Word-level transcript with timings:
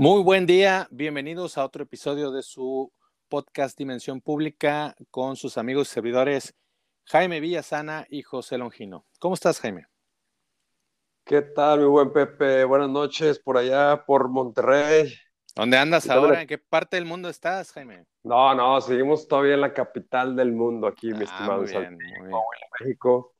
Muy 0.00 0.22
buen 0.22 0.46
día, 0.46 0.86
bienvenidos 0.92 1.58
a 1.58 1.64
otro 1.64 1.82
episodio 1.82 2.30
de 2.30 2.44
su 2.44 2.92
podcast 3.28 3.76
Dimensión 3.76 4.20
Pública 4.20 4.94
con 5.10 5.34
sus 5.34 5.58
amigos 5.58 5.90
y 5.90 5.94
servidores 5.94 6.54
Jaime 7.06 7.40
Villasana 7.40 8.06
y 8.08 8.22
José 8.22 8.58
Longino. 8.58 9.06
¿Cómo 9.18 9.34
estás, 9.34 9.58
Jaime? 9.58 9.88
¿Qué 11.24 11.42
tal, 11.42 11.80
mi 11.80 11.86
buen 11.86 12.12
Pepe? 12.12 12.62
Buenas 12.62 12.88
noches 12.88 13.40
por 13.40 13.58
allá, 13.58 14.04
por 14.06 14.28
Monterrey. 14.28 15.12
¿Dónde 15.56 15.76
andas 15.78 16.08
ahora? 16.08 16.42
¿En 16.42 16.46
qué 16.46 16.58
parte 16.58 16.94
del 16.94 17.04
mundo 17.04 17.28
estás, 17.28 17.72
Jaime? 17.72 18.06
No, 18.22 18.54
no, 18.54 18.80
seguimos 18.80 19.26
todavía 19.26 19.54
en 19.54 19.62
la 19.62 19.74
capital 19.74 20.36
del 20.36 20.52
mundo 20.52 20.86
aquí, 20.86 21.08
mi 21.08 21.22
ah, 21.22 21.24
estimado 21.24 21.64
México. 22.78 23.34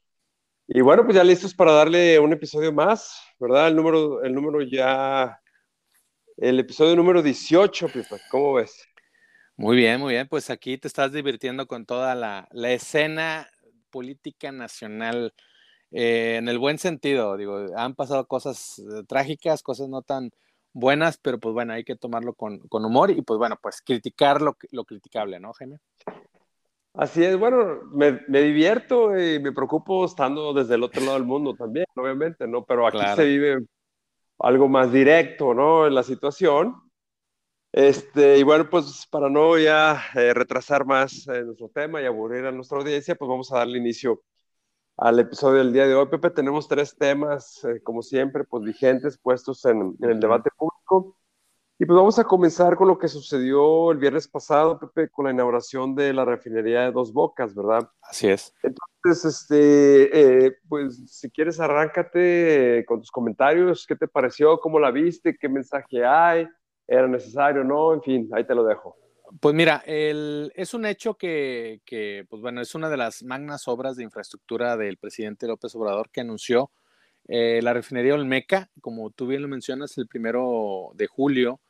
Y 0.66 0.80
bueno, 0.80 1.04
pues 1.04 1.14
ya 1.14 1.22
listos 1.22 1.54
para 1.54 1.70
darle 1.70 2.18
un 2.18 2.32
episodio 2.32 2.72
más, 2.72 3.22
¿verdad? 3.38 3.68
El 3.68 3.76
número, 3.76 4.24
el 4.24 4.34
número 4.34 4.60
ya 4.62 5.40
el 6.40 6.60
episodio 6.60 6.94
número 6.94 7.22
18, 7.22 7.88
Pipa. 7.88 8.16
¿Cómo 8.30 8.54
ves? 8.54 8.86
Muy 9.56 9.76
bien, 9.76 10.00
muy 10.00 10.14
bien. 10.14 10.28
Pues 10.28 10.50
aquí 10.50 10.78
te 10.78 10.86
estás 10.86 11.12
divirtiendo 11.12 11.66
con 11.66 11.84
toda 11.84 12.14
la, 12.14 12.48
escena 12.72 13.48
política 13.90 14.52
nacional 14.52 15.34
eh, 15.90 16.36
en 16.38 16.48
el 16.48 16.58
buen 16.58 16.78
sentido. 16.78 17.36
Digo, 17.36 17.66
han 17.76 17.94
pasado 17.94 18.26
cosas 18.26 18.78
eh, 18.78 19.02
trágicas, 19.08 19.62
cosas 19.62 19.88
no 19.88 20.02
tan 20.02 20.30
buenas, 20.72 21.18
pero 21.18 21.40
pues 21.40 21.52
bueno, 21.52 21.72
hay 21.72 21.82
que 21.82 21.96
tomarlo 21.96 22.34
con, 22.34 22.60
humor 22.70 23.10
y 23.10 23.20
pues 23.22 23.38
bueno, 23.38 23.58
pues 23.60 23.82
criticar 23.82 24.40
lo, 24.40 24.56
lo 24.70 24.84
criticable, 24.84 25.40
¿no, 25.40 25.52
Jaime? 25.54 25.78
Así 26.94 27.24
es, 27.24 27.36
bueno, 27.36 27.80
me, 27.92 28.12
divierto 28.42 29.18
y 29.18 29.40
me 29.40 29.52
preocupo 29.52 30.04
estando 30.04 30.52
desde 30.52 30.76
el 30.76 30.84
otro 30.84 31.00
lado 31.00 31.14
del 31.14 31.24
mundo 31.24 31.54
también, 31.54 31.86
obviamente, 31.96 32.46
¿no? 32.46 32.64
Pero 32.64 32.86
aquí 32.86 32.98
se 33.16 33.24
vive 33.24 33.66
algo 34.38 34.68
más 34.68 34.92
directo, 34.92 35.54
¿no? 35.54 35.86
En 35.86 35.94
la 35.94 36.02
situación. 36.02 36.74
Este, 37.72 38.38
y 38.38 38.42
bueno, 38.42 38.68
pues 38.70 39.06
para 39.10 39.28
no 39.28 39.58
ya 39.58 40.02
eh, 40.14 40.32
retrasar 40.34 40.86
más 40.86 41.28
eh, 41.28 41.44
nuestro 41.44 41.68
tema 41.68 42.00
y 42.00 42.06
aburrir 42.06 42.46
a 42.46 42.52
nuestra 42.52 42.78
audiencia, 42.78 43.14
pues 43.14 43.28
vamos 43.28 43.52
a 43.52 43.58
darle 43.58 43.78
inicio 43.78 44.22
al 44.96 45.20
episodio 45.20 45.58
del 45.58 45.72
día 45.72 45.86
de 45.86 45.94
hoy. 45.94 46.06
Pepe, 46.08 46.30
tenemos 46.30 46.68
tres 46.68 46.96
temas, 46.96 47.64
eh, 47.64 47.82
como 47.82 48.02
siempre, 48.02 48.44
pues 48.44 48.64
vigentes, 48.64 49.18
puestos 49.18 49.64
en, 49.66 49.96
en, 50.00 50.10
el 50.10 50.20
debate 50.20 50.50
público. 50.56 51.16
Y 51.80 51.86
pues 51.86 51.96
vamos 51.96 52.18
a 52.18 52.24
comenzar 52.24 52.74
con 52.74 52.88
lo 52.88 52.98
que 52.98 53.06
sucedió 53.06 53.92
el 53.92 53.98
viernes 53.98 54.26
pasado, 54.26 54.80
Pepe, 54.80 55.08
con 55.10 55.26
la 55.26 55.30
inauguración 55.30 55.94
de 55.94 56.12
la 56.12 56.24
refinería 56.24 56.80
de 56.80 56.90
Dos 56.90 57.12
Bocas, 57.12 57.54
¿verdad? 57.54 57.88
Así 58.02 58.26
es. 58.26 58.52
Entonces, 58.64 59.24
este, 59.24 60.46
eh, 60.46 60.56
pues 60.68 61.00
si 61.08 61.30
quieres, 61.30 61.60
arráncate 61.60 62.84
con 62.84 62.98
tus 62.98 63.12
comentarios. 63.12 63.86
¿Qué 63.86 63.94
te 63.94 64.08
pareció? 64.08 64.58
¿Cómo 64.58 64.80
la 64.80 64.90
viste? 64.90 65.36
¿Qué 65.38 65.48
mensaje 65.48 66.04
hay? 66.04 66.48
¿Era 66.88 67.06
necesario? 67.06 67.62
¿No? 67.62 67.94
En 67.94 68.02
fin, 68.02 68.28
ahí 68.32 68.44
te 68.44 68.56
lo 68.56 68.64
dejo. 68.64 68.96
Pues 69.38 69.54
mira, 69.54 69.84
el, 69.86 70.50
es 70.56 70.74
un 70.74 70.84
hecho 70.84 71.14
que, 71.14 71.80
que, 71.84 72.26
pues 72.28 72.42
bueno, 72.42 72.60
es 72.60 72.74
una 72.74 72.90
de 72.90 72.96
las 72.96 73.22
magnas 73.22 73.68
obras 73.68 73.94
de 73.94 74.02
infraestructura 74.02 74.76
del 74.76 74.96
presidente 74.96 75.46
López 75.46 75.76
Obrador 75.76 76.10
que 76.10 76.22
anunció 76.22 76.72
eh, 77.28 77.60
la 77.62 77.72
refinería 77.72 78.14
Olmeca, 78.14 78.68
como 78.80 79.10
tú 79.10 79.28
bien 79.28 79.42
lo 79.42 79.48
mencionas, 79.48 79.96
el 79.96 80.08
primero 80.08 80.90
de 80.94 81.06
julio 81.06 81.60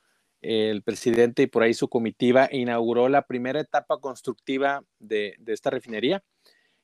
el 0.40 0.82
presidente 0.82 1.42
y 1.42 1.46
por 1.46 1.62
ahí 1.62 1.74
su 1.74 1.88
comitiva 1.88 2.48
inauguró 2.50 3.08
la 3.08 3.22
primera 3.22 3.60
etapa 3.60 3.98
constructiva 3.98 4.84
de, 4.98 5.36
esta 5.46 5.70
refinería, 5.70 6.22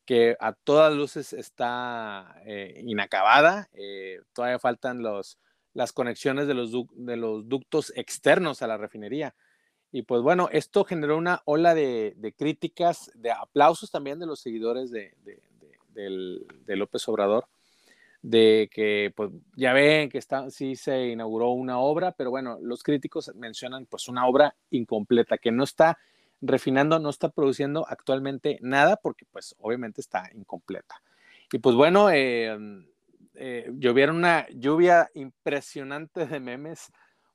que 0.05 0.37
a 0.41 0.53
todas 0.53 0.93
luces 0.93 1.33
está 1.33 2.37
eh, 2.45 2.83
inacabada. 2.85 3.69
Eh, 3.73 4.21
todavía 4.33 4.59
faltan 4.59 5.03
los, 5.03 5.39
las 5.73 5.93
conexiones 5.93 6.47
de 6.47 6.55
los, 6.55 6.73
de 6.95 7.17
los 7.17 7.49
ductos 7.49 7.93
externos 7.97 8.63
a 8.63 8.67
la 8.67 8.77
refinería. 8.77 9.35
Y 9.93 10.03
pues 10.03 10.23
bueno, 10.23 10.49
esto 10.51 10.85
generó 10.85 11.17
una 11.17 11.43
ola 11.45 11.75
de, 11.75 12.35
críticas, 12.37 13.13
de 13.15 13.31
aplausos 13.31 13.91
también 13.93 14.19
de 14.19 14.27
los 14.27 14.41
seguidores 14.41 14.91
de, 14.91 15.15
de 15.95 16.77
López 16.77 17.09
Obrador 17.09 17.47
de 18.25 18.71
que 18.73 19.13
pues 19.15 19.31
ya 19.55 19.75
ven 19.75 20.09
que 20.09 20.17
está, 20.17 20.51
sí 20.51 20.77
se 20.77 21.09
inauguró 21.09 21.51
una 21.51 21.79
obra, 21.79 22.13
pero 22.13 22.31
bueno, 22.31 22.59
los 22.63 22.83
críticos 22.83 23.31
mencionan 23.35 23.85
pues 23.85 24.09
una 24.09 24.27
obra 24.27 24.57
incompleta, 24.71 25.37
que 25.37 25.53
no 25.53 25.63
está 25.63 25.99
refinando, 26.41 26.99
no 26.99 27.11
está 27.11 27.29
produciendo 27.29 27.87
actualmente 27.87 28.59
nada 28.63 28.97
porque 28.97 29.27
pues 29.31 29.55
obviamente 29.59 30.01
está 30.01 30.31
incompleta. 30.35 31.03
Y 31.53 31.59
pues 31.59 31.77
bueno, 31.77 32.11
eh, 32.11 32.57
eh, 33.35 33.71
llovieron 33.75 34.17
una 34.17 34.47
lluvia 34.49 35.11
impresionante 35.13 36.25
de 36.25 36.41
memes 36.41 36.91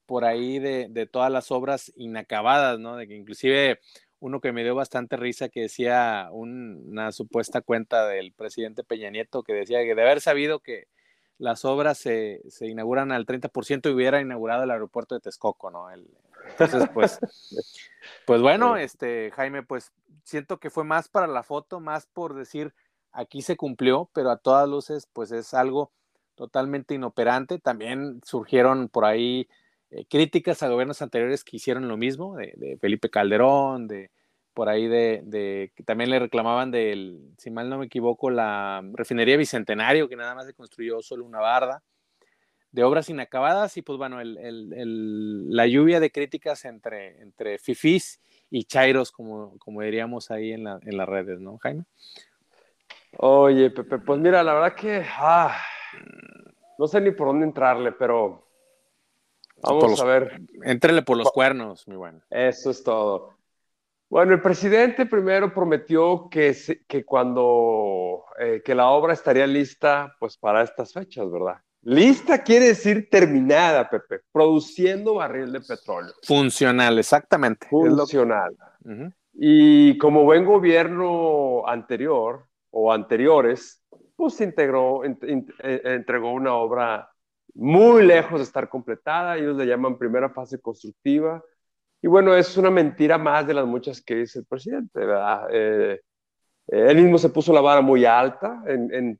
por 0.08 0.26
ahí 0.26 0.58
de, 0.58 0.88
de, 0.90 1.06
todas 1.06 1.32
las 1.32 1.52
obras 1.52 1.94
inacabadas, 1.98 2.80
¿no? 2.80 2.96
De 2.96 3.08
que 3.08 3.16
inclusive 3.16 3.80
uno 4.19 4.41
que 4.41 4.52
me 4.52 4.63
dio 4.63 4.75
bastante 4.75 5.18
risa 5.18 5.50
que 5.50 5.62
decía 5.62 6.30
una 6.31 7.12
supuesta 7.12 7.62
cuenta 7.62 8.07
del 8.07 8.34
presidente 8.34 8.84
Peña 8.84 9.09
Nieto 9.09 9.44
que 9.44 9.53
decía 9.53 9.84
que 9.84 9.96
de 9.96 10.02
haber 10.02 10.22
sabido 10.22 10.59
que 10.59 10.88
las 11.38 11.63
obras 11.63 11.97
se, 11.97 12.41
inauguran 12.62 13.12
al 13.12 13.25
30% 13.25 13.90
y 13.90 13.94
hubiera 13.94 14.19
inaugurado 14.19 14.63
el 14.63 14.72
aeropuerto 14.72 15.16
de 15.16 15.22
Texcoco, 15.22 15.72
¿no? 15.72 15.88
entonces, 15.90 16.90
pues, 16.94 17.19
pues 18.25 18.41
bueno, 18.41 18.75
este, 18.75 19.31
Jaime, 19.31 19.63
pues 19.63 19.94
siento 20.24 20.59
que 20.59 20.69
fue 20.69 20.84
más 20.84 21.08
para 21.08 21.28
la 21.28 21.44
foto, 21.44 21.79
más 21.79 22.08
por 22.08 22.34
decir, 22.34 22.74
aquí 23.13 23.41
se 23.41 23.56
cumplió, 23.56 24.09
pero 24.13 24.31
a 24.31 24.38
todas 24.38 24.68
luces, 24.68 25.08
pues 25.13 25.31
es 25.31 25.53
algo 25.53 25.91
totalmente 26.35 26.94
inoperante. 26.94 27.59
También 27.59 28.22
surgieron 28.24 28.90
por 28.90 29.06
ahí 29.06 29.47
eh, 29.92 30.06
críticas 30.08 30.62
a 30.62 30.70
gobiernos 30.70 31.02
anteriores 31.02 31.44
que 31.44 31.58
hicieron 31.58 31.88
lo 31.88 31.98
mismo, 31.98 32.36
de, 32.36 32.78
Felipe 32.80 33.10
Calderón, 33.10 33.88
de 33.88 34.12
por 34.54 34.70
ahí 34.70 34.88
de, 34.88 35.72
que 35.76 35.84
también 35.84 36.10
le 36.10 36.20
reclamaban 36.20 36.70
del, 36.70 37.34
si 37.38 37.50
mal 37.50 37.70
no 37.70 37.78
me 37.78 37.86
equivoco, 37.86 38.30
la 38.30 38.84
refinería 38.94 39.38
Bicentenario, 39.38 40.10
que 40.10 40.16
nada 40.16 40.36
más 40.36 40.46
se 40.46 40.54
construyó 40.54 41.02
solo 41.02 41.26
una 41.26 41.40
barda, 41.40 41.82
de 42.72 42.84
obras 42.84 43.10
inacabadas 43.10 43.78
y 43.78 43.82
pues 43.82 43.98
bueno, 43.98 44.20
la 44.22 45.66
lluvia 45.66 46.00
de 46.00 46.12
críticas 46.12 46.66
entre, 46.66 47.20
entre 47.22 47.58
fifís 47.58 48.22
y 48.52 48.66
chairos, 48.66 49.12
como, 49.12 49.58
como 49.58 49.82
diríamos 49.82 50.30
ahí 50.30 50.52
en, 50.52 50.68
en 50.68 50.98
las 50.98 51.10
redes, 51.10 51.40
¿no, 51.40 51.58
Jaime? 51.58 51.86
Oye, 53.18 53.72
Pepe, 53.72 53.98
pues 53.98 54.20
mira, 54.20 54.44
la 54.44 54.54
verdad 54.54 54.76
que 54.76 55.04
ah, 55.18 55.58
no 56.78 56.88
sé 56.88 57.02
ni 57.02 57.12
por 57.12 57.28
dónde 57.28 57.46
entrarle, 57.46 57.92
pero 57.92 58.49
Vamos 59.62 60.02
a 60.02 60.06
ver. 60.06 60.42
Entrele 60.64 61.02
por 61.02 61.18
los 61.18 61.31
cuernos, 61.31 61.88
mi 61.88 61.96
bueno. 61.96 62.22
Eso 62.30 62.72
es 62.72 62.84
todo. 62.84 63.40
Bueno, 64.09 64.34
el 64.34 64.42
presidente 64.42 65.06
primero 65.06 65.53
prometió 65.53 66.30
que, 66.31 66.56
que 66.88 67.06
cuando 67.06 68.25
eh, 68.40 68.62
que 68.66 68.74
la 68.74 68.90
obra 68.90 69.14
estaría 69.14 69.46
lista, 69.46 70.16
pues 70.20 70.36
para 70.36 70.64
estas 70.64 70.94
fechas, 70.94 71.30
¿verdad? 71.31 71.58
Lista 71.84 72.44
quiere 72.44 72.68
decir 72.70 73.08
terminada, 73.09 73.90
Pepe, 73.90 74.22
produciendo 74.31 75.16
barril 75.16 75.52
de 75.52 75.62
petróleo. 75.62 76.14
Funcional, 76.24 76.97
exactamente. 76.97 77.68
Funcional. 77.68 78.58
Y 79.34 79.97
como 79.97 80.24
buen 80.24 80.44
gobierno 80.44 81.66
anterior 81.68 82.47
o 82.72 82.91
anteriores, 82.91 83.81
pues 84.16 84.41
integró, 84.41 85.03
eh, 85.06 85.12
entregó 85.86 86.34
una 86.34 86.56
obra 86.56 87.09
muy 87.54 88.06
lejos 88.06 88.40
de 88.40 88.44
estar 88.44 88.70
completada, 88.70 89.38
ellos 89.38 89.58
le 89.58 89.66
llaman 89.66 89.98
primera 89.98 90.30
fase 90.30 90.60
constructiva, 90.60 91.44
y 92.02 92.08
bueno, 92.08 92.36
es 92.36 92.56
una 92.58 92.70
mentira 92.72 93.18
más 93.18 93.46
de 93.46 93.54
las 93.54 93.66
muchas 93.66 94.02
que 94.02 94.16
dice 94.16 94.40
el 94.40 94.46
presidente, 94.46 95.00
¿verdad? 95.00 95.48
Eh, 95.52 96.02
él 96.68 96.98
mismo 96.98 97.18
se 97.18 97.30
puso 97.30 97.52
la 97.52 97.62
vara 97.62 97.82
muy 97.82 98.06
alta 98.06 98.64
en, 98.68 99.20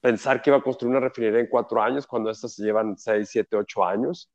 pensar 0.00 0.42
que 0.42 0.50
iba 0.50 0.56
a 0.58 0.62
construir 0.62 0.90
una 0.90 1.00
refinería 1.06 1.40
en 1.40 1.48
cuatro 1.48 1.80
años, 1.80 2.06
cuando 2.06 2.30
estas 2.30 2.54
se 2.54 2.64
llevan 2.64 2.96
seis, 2.98 3.28
siete, 3.30 3.56
ocho 3.56 3.84
años. 3.84 4.32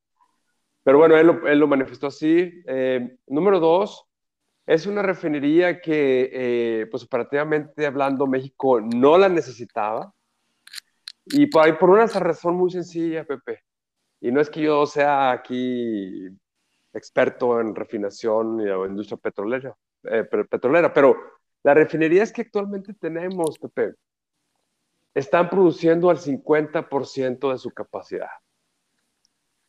Pero 0.83 0.97
bueno, 0.99 1.17
él 1.17 1.59
lo 1.59 1.67
manifestó 1.67 2.07
así. 2.07 2.63
Eh, 2.67 3.17
número 3.27 3.59
dos, 3.59 4.07
es 4.67 4.85
una 4.85 5.01
refinería 5.01 5.81
que, 5.81 6.29
eh, 6.31 6.87
pues 6.91 7.03
operativamente 7.03 7.85
hablando, 7.85 8.27
México 8.27 8.81
no 8.81 9.17
la 9.17 9.29
necesitaba. 9.29 10.13
Y 11.31 11.47
por, 11.47 11.77
por 11.77 11.89
una 11.89 12.05
razón 12.05 12.55
muy 12.55 12.71
sencilla, 12.71 13.25
Pepe. 13.25 13.63
Y 14.21 14.31
no 14.31 14.41
es 14.41 14.49
que 14.49 14.61
yo 14.61 14.85
sea 14.85 15.31
aquí 15.31 16.27
experto 16.93 17.59
en 17.59 17.75
refinación 17.75 18.59
o 18.61 18.85
industria 18.85 19.17
petrolera, 19.17 19.75
eh, 20.03 20.23
petrolera, 20.23 20.93
pero 20.93 21.15
las 21.63 21.75
refinerías 21.75 22.31
que 22.31 22.41
actualmente 22.41 22.93
tenemos, 22.93 23.59
Pepe, 23.59 23.95
están 25.13 25.49
produciendo 25.49 26.09
al 26.09 26.17
50% 26.17 27.51
de 27.51 27.57
su 27.57 27.71
capacidad. 27.71 28.29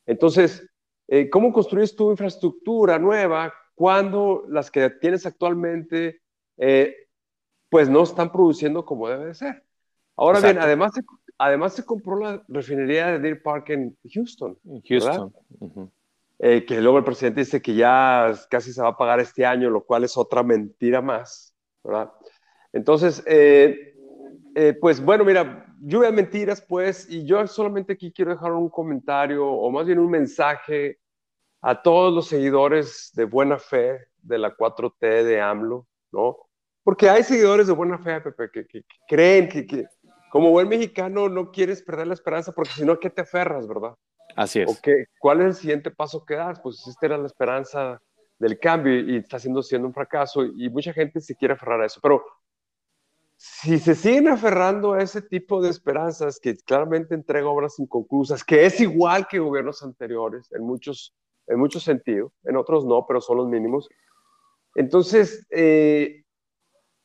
Entonces, 0.07 0.67
eh, 1.07 1.29
¿cómo 1.31 1.53
construyes 1.53 1.97
tu 1.97 2.11
infraestructura 2.11 2.99
nueva 2.99 3.53
cuando 3.75 4.45
las 4.49 4.71
que 4.71 4.91
tienes 4.91 5.27
actualmente, 5.27 6.23
eh, 6.57 6.95
pues 7.69 7.89
no 7.89 8.03
están 8.03 8.31
produciendo 8.31 8.85
como 8.85 9.09
debe 9.09 9.27
de 9.27 9.35
ser? 9.35 9.65
Ahora 10.17 10.41
bien, 10.41 10.59
además 10.59 10.93
además 11.39 11.75
se 11.75 11.85
compró 11.85 12.19
la 12.19 12.43
refinería 12.49 13.07
de 13.07 13.19
Deer 13.21 13.43
Park 13.43 13.71
en 13.71 13.97
Houston. 14.13 14.59
Houston. 14.89 15.33
eh, 16.41 16.65
que 16.67 16.81
luego 16.81 16.99
el 16.99 17.05
presidente 17.05 17.41
dice 17.41 17.63
que 17.63 17.75
ya 17.75 18.35
casi 18.51 18.73
se 18.73 18.83
va 18.83 18.89
a 18.89 18.97
pagar 18.97 19.21
este 19.21 19.47
año, 19.47 19.71
lo 19.71 19.85
cual 19.85 20.05
es 20.05 20.17
otra 20.17 20.43
mentira 20.43 21.01
más, 21.01 21.55
¿verdad? 21.83 22.13
Entonces, 22.73 23.23
eh, 23.27 23.95
eh, 24.55 24.77
pues 24.81 25.03
bueno, 25.03 25.25
mira, 25.25 25.67
lluvia 25.81 26.11
de 26.11 26.17
mentiras, 26.17 26.61
pues, 26.61 27.09
y 27.09 27.25
yo 27.25 27.47
solamente 27.47 27.93
aquí 27.93 28.13
quiero 28.13 28.33
dejar 28.33 28.53
un 28.53 28.69
comentario, 28.69 29.47
o 29.47 29.71
más 29.71 29.87
bien 29.87 29.99
un 29.99 30.11
mensaje 30.11 30.99
a 31.61 31.81
todos 31.81 32.13
los 32.13 32.29
seguidores 32.29 33.11
de 33.15 33.25
buena 33.25 33.59
fe 33.59 33.99
de 34.23 34.39
la 34.39 34.57
4T 34.57 35.25
de 35.25 35.41
AMLO, 35.41 35.87
¿no? 36.13 36.37
Porque 36.83 37.11
hay 37.11 37.23
seguidores 37.23 37.67
de 37.67 37.73
buena 37.73 37.99
fe, 37.99 38.21
Pepe, 38.21 38.51
que, 38.51 38.67
que, 38.67 38.83
creen 39.07 39.49
que, 39.49 39.67
que, 39.67 39.85
como 40.39 40.53
buen 40.53 40.69
mexicano 40.69 41.29
no 41.29 41.51
quieres 41.51 41.83
perder 41.83 42.07
la 42.07 42.15
esperanza 42.15 42.53
porque 42.53 42.71
si 42.71 42.85
no, 42.85 43.01
¿qué 43.01 43.11
te 43.11 43.23
aferras, 43.23 43.67
verdad? 43.67 43.97
Así 44.37 44.61
es. 44.61 44.71
Okay. 44.79 45.03
¿Cuál 45.19 45.41
es 45.41 45.47
el 45.47 45.55
siguiente 45.55 45.91
paso 45.91 46.25
que 46.25 46.37
das? 46.37 46.61
Pues 46.61 46.87
esta 46.87 47.07
era 47.07 47.19
la 47.19 47.27
esperanza 47.27 48.01
del 48.39 48.57
cambio 48.61 49.01
y 49.01 49.17
está 49.17 49.41
siendo, 49.41 49.65
siendo 49.65 49.89
un 49.89 49.95
fracaso 49.95 50.45
y 50.45 50.71
mucha 50.71 50.93
gente 50.93 51.21
se 51.21 51.35
quiere 51.35 51.55
aferrar 51.55 51.81
a 51.81 51.87
eso. 51.87 51.99
Pero 52.01 52.23
si 53.37 53.81
se 53.81 53.97
siguen 53.97 54.29
aferrando 54.29 54.93
a 54.93 55.03
ese 55.03 55.23
tipo 55.23 55.61
de 55.61 55.71
esperanzas 55.71 56.39
que 56.39 56.57
claramente 56.59 57.17
entrega 57.17 57.49
obras 57.49 57.81
inconclusas, 57.81 58.45
que 58.45 58.65
es 58.65 58.81
igual 58.81 59.27
que 59.27 59.41
gobiernos 59.41 59.83
anteriores 59.83 60.53
en 60.53 60.63
muchos, 60.63 61.17
en 61.49 61.59
muchos 61.59 61.83
sentidos, 61.83 62.31
en 62.45 62.57
otros 62.57 62.85
no, 62.85 63.05
pero 63.09 63.21
son 63.21 63.39
los 63.39 63.49
mínimos, 63.49 63.89
entonces, 64.77 65.45
eh, 65.51 66.23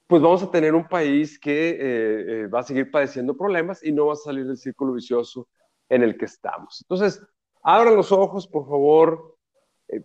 pues 0.07 0.21
vamos 0.21 0.43
a 0.43 0.51
tener 0.51 0.75
un 0.75 0.87
país 0.87 1.39
que 1.39 1.69
eh, 1.69 1.75
eh, 1.79 2.47
va 2.47 2.59
a 2.59 2.63
seguir 2.63 2.91
padeciendo 2.91 3.35
problemas 3.35 3.83
y 3.83 3.91
no 3.91 4.07
va 4.07 4.13
a 4.13 4.17
salir 4.17 4.45
del 4.45 4.57
círculo 4.57 4.93
vicioso 4.93 5.47
en 5.89 6.03
el 6.03 6.17
que 6.17 6.25
estamos. 6.25 6.81
Entonces, 6.81 7.25
abran 7.61 7.95
los 7.95 8.11
ojos, 8.11 8.47
por 8.47 8.67
favor, 8.67 9.37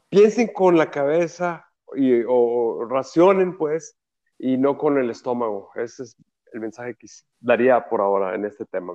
piensen 0.09 0.53
con 0.53 0.77
la 0.77 0.91
cabeza 0.91 1.67
y, 1.95 2.23
o 2.27 2.87
racionen, 2.89 3.57
pues, 3.57 3.97
y 4.39 4.57
no 4.57 4.79
con 4.79 4.99
el 4.99 5.11
estómago. 5.11 5.71
Ese 5.75 6.05
es 6.05 6.17
el 6.53 6.61
mensaje 6.61 6.95
que 6.95 7.07
daría 7.41 7.89
por 7.89 8.01
ahora 8.01 8.35
en 8.35 8.45
este 8.45 8.65
tema. 8.65 8.95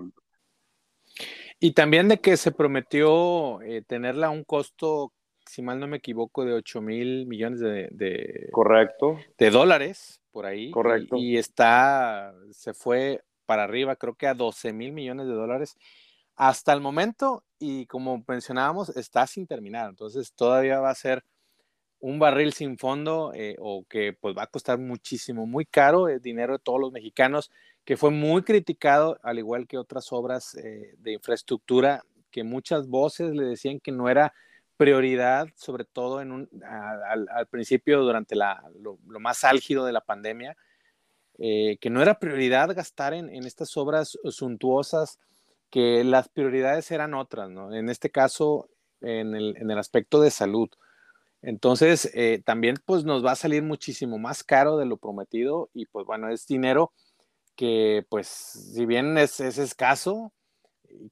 Y 1.59 1.73
también 1.73 2.07
de 2.07 2.19
que 2.19 2.37
se 2.37 2.51
prometió 2.51 3.59
tenerla 3.87 4.27
a 4.27 4.31
un 4.31 4.43
costo 4.43 5.13
si 5.45 5.61
mal 5.61 5.79
no 5.79 5.87
me 5.87 5.97
equivoco, 5.97 6.45
de 6.45 6.53
8 6.53 6.81
mil 6.81 7.25
millones 7.25 7.59
de, 7.59 8.49
Correcto. 8.51 9.19
de 9.37 9.49
dólares 9.49 10.22
por 10.33 10.45
ahí. 10.45 10.71
Correcto. 10.71 11.15
Y, 11.17 11.37
está, 11.37 12.33
se 12.51 12.73
fue 12.73 13.23
para 13.45 13.63
arriba, 13.63 13.95
creo 13.95 14.15
que 14.15 14.27
a 14.27 14.33
12 14.33 14.73
mil 14.73 14.91
millones 14.91 15.27
de 15.27 15.33
dólares 15.33 15.77
hasta 16.35 16.73
el 16.73 16.81
momento. 16.81 17.45
Y 17.59 17.85
como 17.85 18.21
mencionábamos, 18.27 18.89
está 18.97 19.25
sin 19.27 19.47
terminar. 19.47 19.89
Entonces 19.89 20.33
todavía 20.33 20.81
va 20.81 20.89
a 20.89 20.95
ser 20.95 21.23
un 21.99 22.19
barril 22.19 22.51
sin 22.51 22.77
fondo 22.77 23.31
eh, 23.33 23.55
o 23.59 23.85
que 23.87 24.11
pues 24.11 24.35
va 24.37 24.43
a 24.43 24.47
costar 24.47 24.77
muchísimo, 24.77 25.45
muy 25.45 25.65
caro, 25.65 26.09
el 26.09 26.19
dinero 26.19 26.53
de 26.53 26.59
todos 26.59 26.81
los 26.81 26.91
mexicanos, 26.91 27.49
que 27.85 27.95
fue 27.95 28.11
muy 28.11 28.41
criticado, 28.43 29.17
al 29.23 29.39
igual 29.39 29.67
que 29.67 29.77
otras 29.77 30.11
obras 30.11 30.55
eh, 30.55 30.95
de 30.97 31.13
infraestructura, 31.13 32.03
que 32.29 32.43
muchas 32.43 32.89
voces 32.89 33.33
le 33.33 33.45
decían 33.45 33.79
que 33.79 33.93
no 33.93 34.09
era 34.09 34.33
prioridad, 34.77 35.47
sobre 35.55 35.85
todo 35.85 36.21
en 36.21 36.31
un, 36.31 36.49
al, 36.63 37.47
principio, 37.47 38.01
durante 38.01 38.35
la, 38.35 38.63
lo, 38.79 38.97
más 39.19 39.43
álgido 39.43 39.85
de 39.85 39.93
la 39.93 40.01
pandemia, 40.01 40.57
eh, 41.37 41.77
que 41.79 41.89
no 41.89 42.01
era 42.01 42.19
prioridad 42.19 42.75
gastar 42.75 43.13
en, 43.13 43.29
en, 43.29 43.45
estas 43.45 43.75
obras 43.77 44.17
suntuosas, 44.29 45.19
que 45.69 46.03
las 46.03 46.29
prioridades 46.29 46.91
eran 46.91 47.13
otras, 47.13 47.49
¿no? 47.49 47.73
En 47.73 47.89
este 47.89 48.11
caso, 48.11 48.69
en 49.01 49.35
el, 49.35 49.57
en 49.57 49.71
el 49.71 49.79
aspecto 49.79 50.21
de 50.21 50.31
salud. 50.31 50.69
Entonces, 51.41 52.09
eh, 52.13 52.41
también 52.45 52.77
pues 52.85 53.03
nos 53.03 53.25
va 53.25 53.31
a 53.31 53.35
salir 53.35 53.63
muchísimo 53.63 54.17
más 54.17 54.43
caro 54.43 54.77
de 54.77 54.85
lo 54.85 54.97
prometido 54.97 55.69
y 55.73 55.85
pues 55.87 56.05
bueno, 56.05 56.29
es 56.29 56.47
dinero 56.47 56.93
que 57.55 58.05
pues 58.09 58.27
si 58.27 58.85
bien 58.85 59.17
es, 59.17 59.39
es 59.39 59.57
escaso, 59.57 60.31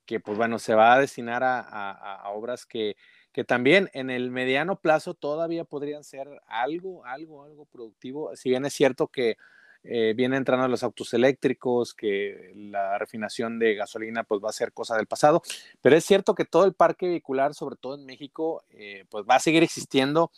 que 0.05 0.19
pues 0.19 0.37
bueno, 0.37 0.59
se 0.59 0.73
va 0.73 0.93
a 0.93 0.99
destinar 0.99 1.43
a, 1.43 1.59
a, 1.59 2.15
a 2.15 2.29
obras 2.29 2.65
que 2.65 2.95
que 3.31 3.43
también 3.43 3.89
en 3.93 4.09
el 4.09 4.29
mediano 4.31 4.79
plazo 4.79 5.13
todavía 5.13 5.63
podrían 5.63 6.03
ser 6.03 6.27
algo, 6.47 7.05
algo, 7.05 7.43
algo 7.43 7.65
productivo. 7.65 8.35
Si 8.35 8.49
bien 8.49 8.65
es 8.65 8.73
cierto 8.73 9.07
que 9.07 9.37
eh, 9.83 10.13
vienen 10.15 10.37
entrando 10.37 10.67
los 10.67 10.83
autos 10.83 11.13
eléctricos, 11.13 11.93
que 11.93 12.51
la 12.55 12.97
refinación 12.99 13.57
de 13.57 13.75
gasolina 13.75 14.23
pues 14.23 14.41
va 14.43 14.49
a 14.49 14.53
ser 14.53 14.73
cosa 14.73 14.95
del 14.95 15.07
pasado, 15.07 15.41
pero 15.81 15.95
es 15.95 16.05
cierto 16.05 16.35
que 16.35 16.45
todo 16.45 16.65
el 16.65 16.73
parque 16.73 17.07
vehicular, 17.07 17.55
sobre 17.55 17.77
todo 17.77 17.95
en 17.95 18.05
México, 18.05 18.63
eh, 18.69 19.05
pues 19.09 19.25
va 19.27 19.35
a 19.35 19.39
seguir 19.39 19.63
existiendo 19.63 20.31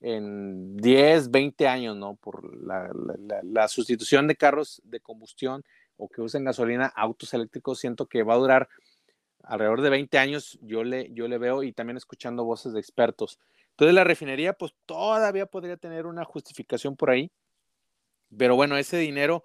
en 0.00 0.76
10, 0.76 1.30
20 1.30 1.68
años, 1.68 1.96
¿no? 1.96 2.14
Por 2.16 2.56
la, 2.56 2.90
la, 3.42 3.68
sustitución 3.68 4.26
de 4.26 4.36
carros 4.36 4.80
de 4.84 5.00
combustión 5.00 5.64
o 5.96 6.08
que 6.08 6.20
usen 6.20 6.44
gasolina, 6.44 6.86
autos 6.86 7.34
eléctricos, 7.34 7.80
siento 7.80 8.06
que 8.06 8.22
va 8.22 8.34
a 8.34 8.38
durar 8.38 8.68
alrededor 9.42 9.80
de 9.82 9.90
20 9.90 10.18
años 10.18 10.58
yo 10.62 10.84
le, 10.84 11.12
yo 11.12 11.28
le 11.28 11.38
veo 11.38 11.62
y 11.62 11.72
también 11.72 11.96
escuchando 11.96 12.44
voces 12.44 12.72
de 12.72 12.80
expertos. 12.80 13.38
Entonces 13.70 13.94
la 13.94 14.04
refinería 14.04 14.52
pues 14.52 14.74
todavía 14.86 15.46
podría 15.46 15.76
tener 15.76 16.06
una 16.06 16.24
justificación 16.24 16.96
por 16.96 17.10
ahí, 17.10 17.30
pero 18.36 18.56
bueno, 18.56 18.76
ese 18.76 18.98
dinero 18.98 19.44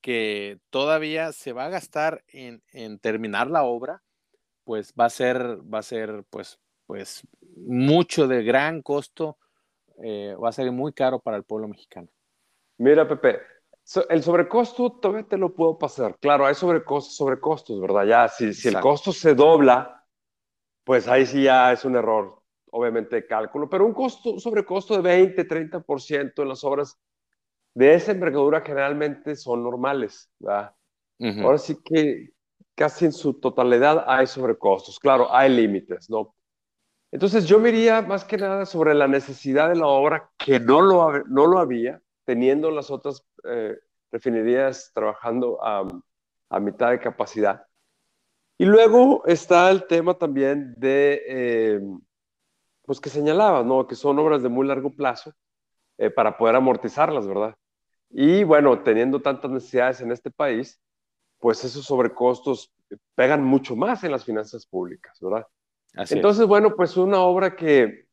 que 0.00 0.58
todavía 0.70 1.32
se 1.32 1.52
va 1.52 1.66
a 1.66 1.70
gastar 1.70 2.24
en, 2.28 2.62
en 2.72 2.98
terminar 2.98 3.48
la 3.48 3.62
obra, 3.62 4.02
pues 4.64 4.92
va 4.98 5.06
a 5.06 5.10
ser, 5.10 5.36
va 5.72 5.78
a 5.78 5.82
ser 5.82 6.24
pues, 6.30 6.58
pues 6.86 7.22
mucho 7.56 8.26
de 8.26 8.42
gran 8.42 8.82
costo, 8.82 9.38
eh, 10.02 10.34
va 10.42 10.48
a 10.48 10.52
ser 10.52 10.70
muy 10.72 10.92
caro 10.92 11.20
para 11.20 11.36
el 11.36 11.44
pueblo 11.44 11.68
mexicano. 11.68 12.08
Mira, 12.78 13.06
Pepe, 13.08 13.40
el 14.08 14.22
sobrecosto 14.22 14.90
todavía 14.92 15.26
te 15.26 15.36
lo 15.36 15.54
puedo 15.54 15.78
pasar. 15.78 16.16
Claro, 16.20 16.46
hay 16.46 16.54
sobrecostos, 16.54 17.16
sobrecostos, 17.16 17.80
¿verdad? 17.80 18.04
Ya, 18.04 18.28
si, 18.28 18.52
si 18.54 18.68
el 18.68 18.80
costo 18.80 19.12
se 19.12 19.34
dobla, 19.34 20.04
pues 20.84 21.08
ahí 21.08 21.26
sí 21.26 21.44
ya 21.44 21.72
es 21.72 21.84
un 21.84 21.96
error, 21.96 22.42
obviamente, 22.70 23.16
de 23.16 23.26
cálculo. 23.26 23.68
Pero 23.68 23.86
un 23.86 23.94
costo, 23.94 24.38
sobrecosto 24.38 24.94
de 24.94 25.02
20, 25.02 25.46
30% 25.46 26.42
en 26.42 26.48
las 26.48 26.64
obras 26.64 26.98
de 27.74 27.94
esa 27.94 28.12
envergadura 28.12 28.60
generalmente 28.60 29.36
son 29.36 29.62
normales, 29.62 30.30
¿verdad? 30.38 30.74
Ahora 31.40 31.58
sí 31.58 31.78
que 31.84 32.30
casi 32.74 33.04
en 33.04 33.12
su 33.12 33.34
totalidad 33.34 34.04
hay 34.08 34.26
sobrecostos. 34.26 34.98
Claro, 34.98 35.32
hay 35.32 35.50
límites, 35.50 36.10
¿no? 36.10 36.34
Entonces 37.12 37.46
yo 37.46 37.60
me 37.60 37.68
iría 37.68 38.02
más 38.02 38.24
que 38.24 38.38
nada 38.38 38.66
sobre 38.66 38.94
la 38.94 39.06
necesidad 39.06 39.68
de 39.68 39.76
la 39.76 39.86
obra, 39.86 40.30
que 40.36 40.58
no 40.58 40.80
lo, 40.80 41.22
no 41.24 41.46
lo 41.46 41.58
había, 41.58 42.02
teniendo 42.24 42.70
las 42.70 42.90
otras 42.90 43.24
eh, 43.44 43.78
refinerías 44.10 44.90
trabajando 44.94 45.58
a, 45.62 45.86
mitad 46.60 46.90
de 46.90 47.00
capacidad. 47.00 47.66
Y 48.58 48.66
luego 48.66 49.24
está 49.24 49.70
el 49.70 49.86
tema 49.86 50.14
también 50.14 50.74
de, 50.76 51.22
eh, 51.26 51.80
pues 52.82 53.00
que 53.00 53.08
señalaba, 53.08 53.62
¿no? 53.62 53.86
Que 53.86 53.94
son 53.94 54.18
obras 54.18 54.42
de 54.42 54.50
muy 54.50 54.66
largo 54.66 54.90
plazo 54.90 55.32
eh, 55.96 56.10
para 56.10 56.36
poder 56.36 56.56
amortizarlas, 56.56 57.26
¿verdad? 57.26 57.56
Y 58.10 58.44
bueno, 58.44 58.82
teniendo 58.82 59.22
tantas 59.22 59.50
necesidades 59.50 60.02
en 60.02 60.12
este 60.12 60.30
país, 60.30 60.78
pues 61.38 61.64
esos 61.64 61.86
sobrecostos 61.86 62.70
pegan 63.14 63.42
mucho 63.42 63.74
más 63.74 64.04
en 64.04 64.12
las 64.12 64.24
finanzas 64.24 64.66
públicas, 64.66 65.18
¿verdad? 65.20 65.46
Entonces, 66.10 66.46
bueno, 66.46 66.76
pues 66.76 66.96
una 66.98 67.20
obra 67.20 67.56
que 67.56 68.06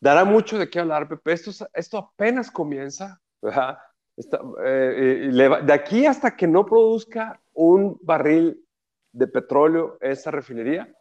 dará 0.00 0.24
mucho 0.24 0.58
de 0.58 0.68
qué 0.68 0.80
hablar, 0.80 1.08
Pepe. 1.08 1.32
Esto, 1.32 1.66
esto 1.72 1.98
apenas 1.98 2.50
comienza, 2.50 3.20
Eh, 3.42 5.30
de 5.62 5.72
aquí 5.72 6.04
hasta 6.06 6.36
que 6.36 6.46
no 6.46 6.66
produzca 6.66 7.40
un 7.54 7.98
barril 8.02 8.64
de 9.12 9.26
petróleo 9.28 9.96
esa 10.00 10.30
refinería, 10.30 10.92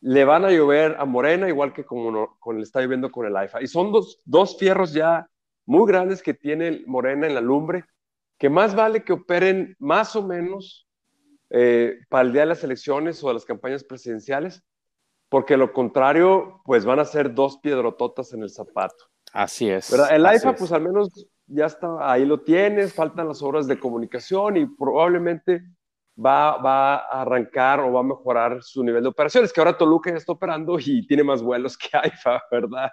le 0.00 0.24
van 0.24 0.44
a 0.44 0.50
llover 0.50 0.96
a 0.98 1.04
Morena, 1.04 1.48
igual 1.48 1.72
que 1.72 1.84
como, 1.84 2.38
le 2.52 2.62
está 2.62 2.80
lloviendo 2.80 3.10
con 3.10 3.26
el 3.26 3.36
AIFA. 3.36 3.62
Y 3.62 3.66
son 3.66 3.90
dos, 3.90 4.20
dos 4.24 4.56
fierros 4.58 4.92
ya 4.92 5.28
muy 5.64 5.86
grandes 5.88 6.22
que 6.22 6.34
tiene 6.34 6.82
Morena 6.86 7.26
en 7.26 7.34
la 7.34 7.40
lumbre, 7.40 7.84
que 8.38 8.50
más 8.50 8.74
vale 8.74 9.02
que 9.02 9.14
operen 9.14 9.74
más 9.78 10.14
o 10.14 10.22
menos 10.22 10.86
eh, 11.50 12.00
para 12.08 12.22
el 12.22 12.32
día 12.32 12.42
de 12.42 12.48
las 12.48 12.62
elecciones 12.64 13.22
o 13.24 13.28
de 13.28 13.34
las 13.34 13.44
campañas 13.44 13.82
presidenciales, 13.82 14.62
porque 15.28 15.56
lo 15.56 15.72
contrario, 15.72 16.60
pues 16.64 16.84
van 16.84 17.00
a 17.00 17.04
ser 17.04 17.34
dos 17.34 17.58
piedrototas 17.58 18.32
en 18.32 18.42
el 18.42 18.50
zapato. 18.50 19.06
Así 19.32 19.68
es. 19.68 19.92
El 19.92 20.24
AIFA, 20.24 20.54
pues 20.54 20.70
al 20.70 20.82
menos 20.82 21.26
ya 21.46 21.66
está, 21.66 22.10
ahí 22.10 22.24
lo 22.24 22.40
tienes, 22.40 22.94
faltan 22.94 23.28
las 23.28 23.42
obras 23.42 23.66
de 23.66 23.78
comunicación 23.78 24.56
y 24.56 24.66
probablemente 24.66 25.62
va, 26.18 26.56
va 26.58 26.96
a 26.96 27.22
arrancar 27.22 27.80
o 27.80 27.92
va 27.92 28.00
a 28.00 28.04
mejorar 28.04 28.62
su 28.62 28.82
nivel 28.82 29.02
de 29.02 29.08
operaciones, 29.08 29.52
que 29.52 29.60
ahora 29.60 29.76
Toluca 29.76 30.10
ya 30.10 30.16
está 30.16 30.32
operando 30.32 30.78
y 30.78 31.06
tiene 31.06 31.24
más 31.24 31.42
vuelos 31.42 31.76
que 31.76 31.88
AIFA, 31.96 32.42
¿verdad? 32.50 32.90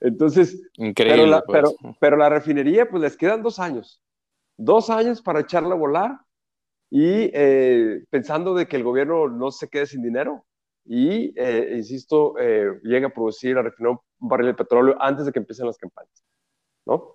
Entonces, 0.00 0.68
Increíble, 0.74 1.22
pero, 1.22 1.30
la, 1.30 1.42
pues. 1.42 1.96
pero, 2.00 2.16
la 2.16 2.28
refinería, 2.28 2.88
pues 2.88 3.02
les 3.02 3.16
quedan 3.16 3.42
dos 3.42 3.58
años, 3.58 4.02
dos 4.56 4.90
años 4.90 5.22
para 5.22 5.40
echarla 5.40 5.74
a 5.74 5.78
volar 5.78 6.18
y 6.90 7.30
eh, 7.32 8.04
pensando 8.10 8.54
de 8.54 8.66
que 8.66 8.76
el 8.76 8.84
gobierno 8.84 9.28
no 9.28 9.50
se 9.50 9.68
quede 9.68 9.86
sin 9.86 10.02
dinero, 10.02 10.44
y, 10.84 11.32
eh, 11.36 11.74
insisto, 11.76 12.34
eh, 12.38 12.80
llegue 12.82 13.06
a 13.06 13.14
producir, 13.14 13.56
a 13.56 13.62
refinar 13.62 13.92
un 13.92 14.28
barril 14.28 14.48
de 14.48 14.54
petróleo 14.54 14.96
antes 15.00 15.26
de 15.26 15.32
que 15.32 15.38
empiecen 15.38 15.66
las 15.66 15.78
campañas, 15.78 16.24
¿no? 16.84 17.11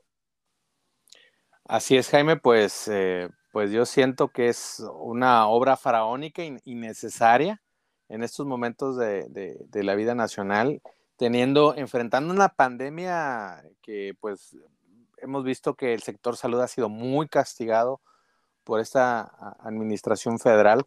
Así 1.67 1.97
es, 1.97 2.09
Jaime, 2.09 2.37
pues, 2.37 2.87
eh, 2.87 3.29
pues 3.51 3.71
yo 3.71 3.85
siento 3.85 4.29
que 4.29 4.47
es 4.47 4.81
una 4.99 5.47
obra 5.47 5.75
faraónica 5.75 6.43
y 6.43 6.75
necesaria 6.75 7.61
en 8.09 8.23
estos 8.23 8.45
momentos 8.45 8.97
de, 8.97 9.27
de, 9.29 9.83
la 9.83 9.95
vida 9.95 10.15
nacional, 10.15 10.81
teniendo, 11.17 11.75
enfrentando 11.75 12.33
una 12.33 12.49
pandemia 12.49 13.63
que 13.81 14.13
pues 14.21 14.55
hemos 15.17 15.43
visto 15.43 15.75
que 15.75 15.93
el 15.93 16.01
sector 16.03 16.37
salud 16.37 16.61
ha 16.61 16.67
sido 16.67 16.87
muy 16.87 17.27
castigado 17.27 17.99
por 18.63 18.79
esta 18.79 19.23
administración 19.59 20.39
federal. 20.39 20.85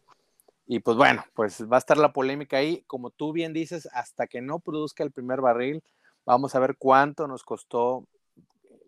Y 0.65 0.79
pues 0.79 0.97
bueno, 0.97 1.23
pues 1.35 1.63
va 1.71 1.75
a 1.77 1.79
estar 1.79 1.97
la 1.97 2.13
polémica 2.13 2.57
ahí. 2.57 2.83
Como 2.87 3.11
tú 3.11 3.33
bien 3.33 3.53
dices, 3.53 3.87
hasta 3.93 4.25
que 4.27 4.41
no 4.41 4.59
produzca 4.59 5.03
el 5.03 5.11
primer 5.11 5.41
barril, 5.41 5.83
vamos 6.25 6.55
a 6.55 6.59
ver 6.59 6.75
cuánto 6.77 7.27
nos 7.27 7.43
costó 7.43 8.07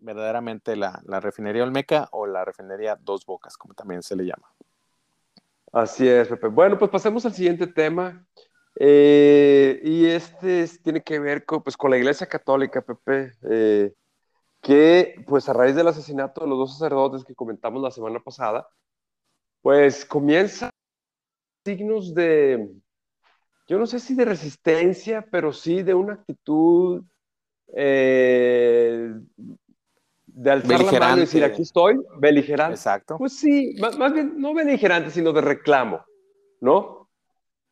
verdaderamente 0.04 0.76
la, 0.76 1.00
la 1.06 1.20
refinería 1.20 1.64
Olmeca 1.64 2.08
o 2.12 2.26
la 2.26 2.44
refinería 2.44 2.96
Dos 3.00 3.24
Bocas, 3.26 3.56
como 3.56 3.74
también 3.74 4.02
se 4.02 4.16
le 4.16 4.24
llama. 4.24 4.52
Así 5.72 6.06
es, 6.06 6.28
Pepe. 6.28 6.48
Bueno, 6.48 6.78
pues 6.78 6.90
pasemos 6.90 7.26
al 7.26 7.32
siguiente 7.32 7.66
tema. 7.66 8.26
Eh, 8.76 9.80
y 9.84 10.06
este 10.06 10.66
tiene 10.82 11.02
que 11.02 11.18
ver 11.18 11.44
con, 11.44 11.62
pues, 11.62 11.76
con 11.76 11.90
la 11.90 11.96
Iglesia 11.96 12.26
Católica, 12.26 12.82
Pepe, 12.82 13.32
eh, 13.48 13.92
que 14.60 15.14
pues 15.26 15.48
a 15.48 15.52
raíz 15.52 15.76
del 15.76 15.88
asesinato 15.88 16.40
de 16.40 16.48
los 16.48 16.58
dos 16.58 16.72
sacerdotes 16.78 17.24
que 17.24 17.34
comentamos 17.34 17.82
la 17.82 17.90
semana 17.90 18.18
pasada, 18.18 18.68
pues 19.62 20.04
comienza 20.04 20.70
signos 21.64 22.14
de, 22.14 22.68
yo 23.68 23.78
no 23.78 23.86
sé 23.86 24.00
si 24.00 24.14
de 24.14 24.24
resistencia, 24.24 25.26
pero 25.30 25.52
sí 25.52 25.82
de 25.82 25.94
una 25.94 26.14
actitud 26.14 27.04
eh, 27.76 29.14
de 30.34 30.50
alzar 30.50 30.80
la 30.80 30.98
mano 30.98 31.16
y 31.18 31.20
decir, 31.20 31.44
aquí 31.44 31.62
estoy, 31.62 32.00
beligerante. 32.18 32.74
Exacto. 32.74 33.16
Pues 33.18 33.38
sí, 33.38 33.76
más, 33.78 34.12
bien, 34.12 34.34
no 34.36 34.52
beligerante, 34.52 35.10
sino 35.10 35.32
de 35.32 35.40
reclamo, 35.40 36.04
¿no? 36.60 37.08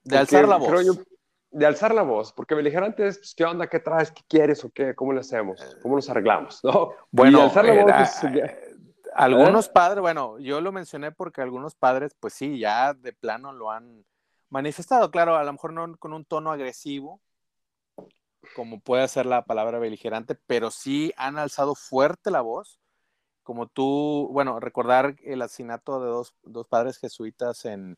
De 0.05 0.17
alzar 0.17 0.47
la 0.47 0.57
voz. 0.57 1.05
de 1.51 1.67
alzar 1.67 1.93
la 1.93 2.03
voz, 2.03 2.33
porque 2.33 2.55
beligerante 2.55 3.07
es, 3.07 3.19
pues, 3.19 3.35
¿qué 3.35 3.45
onda? 3.45 3.67
¿Qué 3.67 3.81
traes? 3.81 4.13
¿Qué 4.13 4.23
quieres 4.29 4.65
o 4.65 4.71
qué? 4.71 4.95
¿Cómo 4.95 5.13
lo 5.13 5.21
hacemos? 5.21 5.61
¿Cómo 5.83 5.97
nos 5.97 6.09
arreglamos? 6.09 6.61
¿No? 6.65 6.93
Bueno, 7.11 7.43
alzar 7.43 7.65
la 7.65 7.83
voz 7.83 8.25
eh, 8.25 8.77
algunos 9.15 9.69
padres, 9.69 10.01
bueno, 10.01 10.39
yo 10.39 10.61
lo 10.61 10.71
mencioné 10.71 11.11
porque 11.11 11.43
algunos 11.43 11.75
padres, 11.75 12.15
pues 12.19 12.33
sí, 12.33 12.59
ya 12.59 12.95
de 12.95 13.13
plano 13.13 13.53
lo 13.53 13.73
han 13.73 14.05
manifestado, 14.51 15.11
claro, 15.11 15.37
a 15.37 15.43
lo 15.43 15.53
mejor 15.53 15.73
no 15.73 15.97
con 15.99 16.13
un 16.13 16.25
tono 16.25 16.53
agresivo, 16.53 17.21
como 18.55 18.81
puede 18.81 19.07
ser 19.09 19.27
la 19.27 19.45
palabra 19.45 19.79
beligerante, 19.79 20.35
pero 20.47 20.71
sí 20.71 21.13
han 21.17 21.39
alzado 21.39 21.75
fuerte 21.75 22.31
la 22.31 22.41
voz, 22.41 22.79
como 23.43 23.67
tú, 23.67 24.29
bueno, 24.33 24.61
recordar 24.61 25.17
el 25.25 25.43
asesinato 25.43 26.01
de 26.01 26.09
dos, 26.09 26.35
dos 26.43 26.67
padres 26.69 26.99
jesuitas 26.99 27.65
en, 27.65 27.97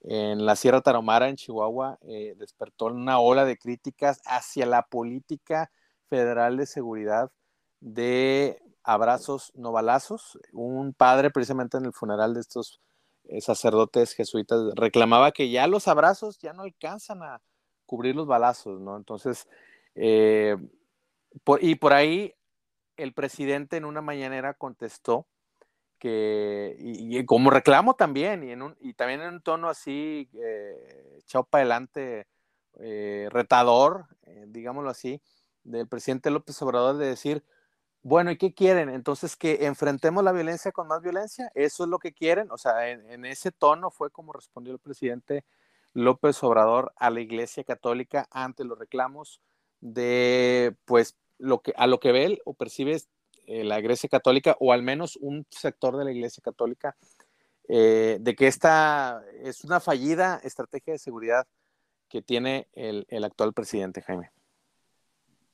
en, 0.00 0.46
la 0.46 0.56
Sierra 0.56 0.80
Tarahumara, 0.80 1.28
en 1.28 1.36
Chihuahua, 1.36 1.98
eh, 2.02 2.34
despertó 2.38 2.86
una 2.86 3.18
ola 3.18 3.44
de 3.44 3.58
críticas 3.58 4.20
hacia 4.24 4.66
la 4.66 4.82
política 4.82 5.70
federal 6.08 6.56
de 6.56 6.66
seguridad 6.66 7.30
de 7.80 8.62
abrazos 8.82 9.52
no 9.54 9.72
balazos. 9.72 10.38
Un 10.52 10.94
padre, 10.94 11.30
precisamente 11.30 11.76
en 11.76 11.86
el 11.86 11.92
funeral 11.92 12.34
de 12.34 12.40
estos 12.40 12.80
eh, 13.24 13.40
sacerdotes 13.40 14.14
jesuitas, 14.14 14.60
reclamaba 14.76 15.32
que 15.32 15.50
ya 15.50 15.66
los 15.66 15.88
abrazos 15.88 16.38
ya 16.38 16.52
no 16.52 16.62
alcanzan 16.62 17.22
a 17.22 17.42
cubrir 17.84 18.16
los 18.16 18.26
balazos, 18.26 18.80
¿no? 18.80 18.96
Entonces, 18.96 19.46
eh, 19.96 20.56
y 21.60 21.74
por 21.74 21.92
ahí 21.92 22.34
el 22.96 23.12
presidente 23.12 23.76
en 23.76 23.84
una 23.84 24.00
mañanera 24.00 24.54
contestó 24.54 25.26
que, 25.98 26.76
y, 26.78 27.24
como 27.24 27.50
reclamo 27.50 27.94
también, 27.94 28.44
y, 28.44 28.52
en 28.52 28.62
un, 28.62 28.76
y 28.80 28.94
también 28.94 29.22
en 29.22 29.34
un 29.34 29.42
tono 29.42 29.68
así, 29.68 30.28
eh, 30.34 31.20
para 31.50 31.62
adelante, 31.62 32.26
eh, 32.78 33.28
retador, 33.30 34.06
eh, 34.24 34.44
digámoslo 34.48 34.90
así, 34.90 35.20
del 35.64 35.88
presidente 35.88 36.30
López 36.30 36.60
Obrador 36.62 36.96
de 36.98 37.06
decir, 37.06 37.44
bueno, 38.02 38.30
¿y 38.30 38.38
qué 38.38 38.54
quieren? 38.54 38.88
Entonces, 38.88 39.36
que 39.36 39.66
enfrentemos 39.66 40.22
la 40.22 40.32
violencia 40.32 40.70
con 40.70 40.86
más 40.86 41.02
violencia, 41.02 41.50
eso 41.54 41.84
es 41.84 41.90
lo 41.90 41.98
que 41.98 42.12
quieren, 42.12 42.50
o 42.50 42.58
sea, 42.58 42.88
en 42.90 43.24
ese 43.24 43.50
tono 43.50 43.90
fue 43.90 44.10
como 44.10 44.32
respondió 44.32 44.72
el 44.72 44.78
presidente 44.78 45.44
López 45.92 46.42
Obrador 46.44 46.92
a 46.96 47.10
la 47.10 47.20
Iglesia 47.20 47.64
Católica 47.64 48.28
ante 48.30 48.64
los 48.64 48.78
reclamos 48.78 49.40
de 49.80 50.74
pues 50.84 51.16
lo 51.38 51.60
que 51.60 51.72
a 51.76 51.86
lo 51.86 52.00
que 52.00 52.12
ve 52.12 52.40
o 52.44 52.54
percibe 52.54 52.96
eh, 53.46 53.64
la 53.64 53.78
Iglesia 53.78 54.08
Católica 54.08 54.56
o 54.60 54.72
al 54.72 54.82
menos 54.82 55.16
un 55.16 55.46
sector 55.50 55.96
de 55.96 56.04
la 56.04 56.12
Iglesia 56.12 56.42
Católica 56.42 56.96
eh, 57.68 58.18
de 58.20 58.34
que 58.34 58.46
esta 58.46 59.22
es 59.42 59.64
una 59.64 59.80
fallida 59.80 60.40
estrategia 60.42 60.92
de 60.92 60.98
seguridad 60.98 61.46
que 62.08 62.22
tiene 62.22 62.68
el, 62.72 63.06
actual 63.24 63.52
presidente 63.52 64.00
Jaime. 64.02 64.30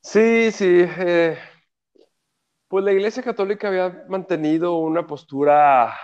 Sí, 0.00 0.50
sí. 0.52 0.84
Eh, 0.98 1.38
pues 2.68 2.84
la 2.84 2.92
Iglesia 2.92 3.22
Católica 3.22 3.68
había 3.68 4.04
mantenido 4.08 4.76
una 4.76 5.06
postura 5.06 5.94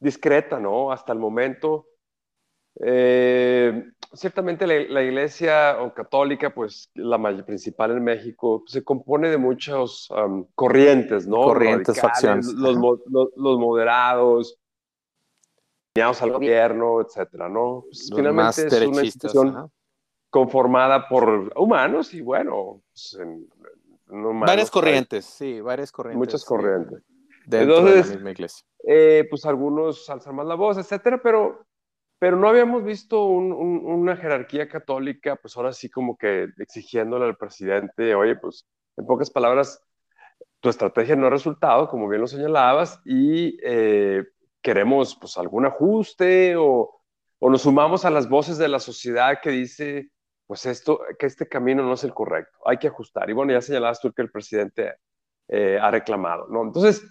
discreta, 0.00 0.58
¿no? 0.58 0.90
Hasta 0.90 1.12
el 1.12 1.18
momento. 1.18 1.86
Eh, 2.82 3.92
ciertamente 4.12 4.66
la, 4.66 5.02
iglesia 5.02 5.76
católica, 5.94 6.52
pues 6.52 6.90
la 6.94 7.18
principal 7.44 7.92
en 7.92 8.04
México, 8.04 8.64
se 8.66 8.82
compone 8.82 9.28
de 9.28 9.38
muchas 9.38 10.08
corrientes, 10.54 11.26
¿no? 11.26 11.42
Corrientes, 11.42 12.00
facciones. 12.00 12.46
Los, 12.46 12.76
los, 13.06 13.58
moderados, 13.58 14.58
alineados 15.94 16.22
al 16.22 16.32
gobierno, 16.32 17.00
etcétera, 17.00 17.48
¿no? 17.48 17.84
Pues, 17.86 18.10
finalmente 18.14 18.66
es 18.66 18.86
una 18.86 19.04
institución 19.04 19.70
conformada 20.28 21.08
por 21.08 21.52
humanos 21.56 22.14
y 22.14 22.20
bueno, 22.20 22.82
pues, 22.92 23.18
varias 24.06 24.70
corrientes, 24.70 25.24
sí, 25.24 25.60
varias 25.60 25.92
corrientes. 25.92 26.18
Muchas 26.18 26.44
corrientes. 26.44 27.02
Dentro 27.46 27.84
de 27.84 28.00
la 28.00 28.06
misma 28.06 28.30
iglesia. 28.30 28.64
Eh, 28.86 29.26
pues 29.28 29.44
algunos 29.44 30.08
alzan 30.08 30.36
más 30.36 30.46
la 30.46 30.54
voz, 30.54 30.78
etcétera, 30.78 31.20
pero 31.22 31.66
pero 32.20 32.36
no 32.36 32.48
habíamos 32.50 32.84
visto 32.84 33.24
una 33.24 34.14
jerarquía 34.14 34.68
católica, 34.68 35.36
pues 35.36 35.56
ahora 35.56 35.72
sí 35.72 35.88
como 35.88 36.18
que 36.18 36.48
exigiéndole 36.58 37.24
al 37.24 37.38
presidente, 37.38 38.14
oye, 38.14 38.36
pues 38.36 38.66
en 38.98 39.06
pocas 39.06 39.30
palabras, 39.30 39.82
tu 40.60 40.68
estrategia 40.68 41.16
no 41.16 41.28
ha 41.28 41.30
resultado, 41.30 41.88
como 41.88 42.10
bien 42.10 42.20
lo 42.20 42.26
señalabas, 42.26 43.00
y 43.06 43.56
eh, 43.62 44.22
queremos 44.60 45.16
pues 45.18 45.38
algún 45.38 45.64
ajuste 45.64 46.56
o, 46.56 47.00
o, 47.38 47.50
nos 47.50 47.62
sumamos 47.62 48.04
a 48.04 48.10
las 48.10 48.28
voces 48.28 48.58
de 48.58 48.68
la 48.68 48.80
sociedad 48.80 49.40
que 49.42 49.48
dice, 49.48 50.10
pues 50.46 50.66
esto, 50.66 51.00
que 51.18 51.24
este 51.24 51.48
camino 51.48 51.82
no 51.82 51.94
es 51.94 52.04
el 52.04 52.12
correcto, 52.12 52.58
hay 52.66 52.76
que 52.76 52.88
ajustar. 52.88 53.30
Y 53.30 53.32
bueno, 53.32 53.54
ya 53.54 53.62
señalabas 53.62 53.98
tú 53.98 54.12
que 54.12 54.20
el 54.20 54.30
presidente 54.30 54.96
eh, 55.48 55.78
ha 55.80 55.90
reclamado, 55.90 56.48
¿no? 56.50 56.64
Entonces, 56.64 57.02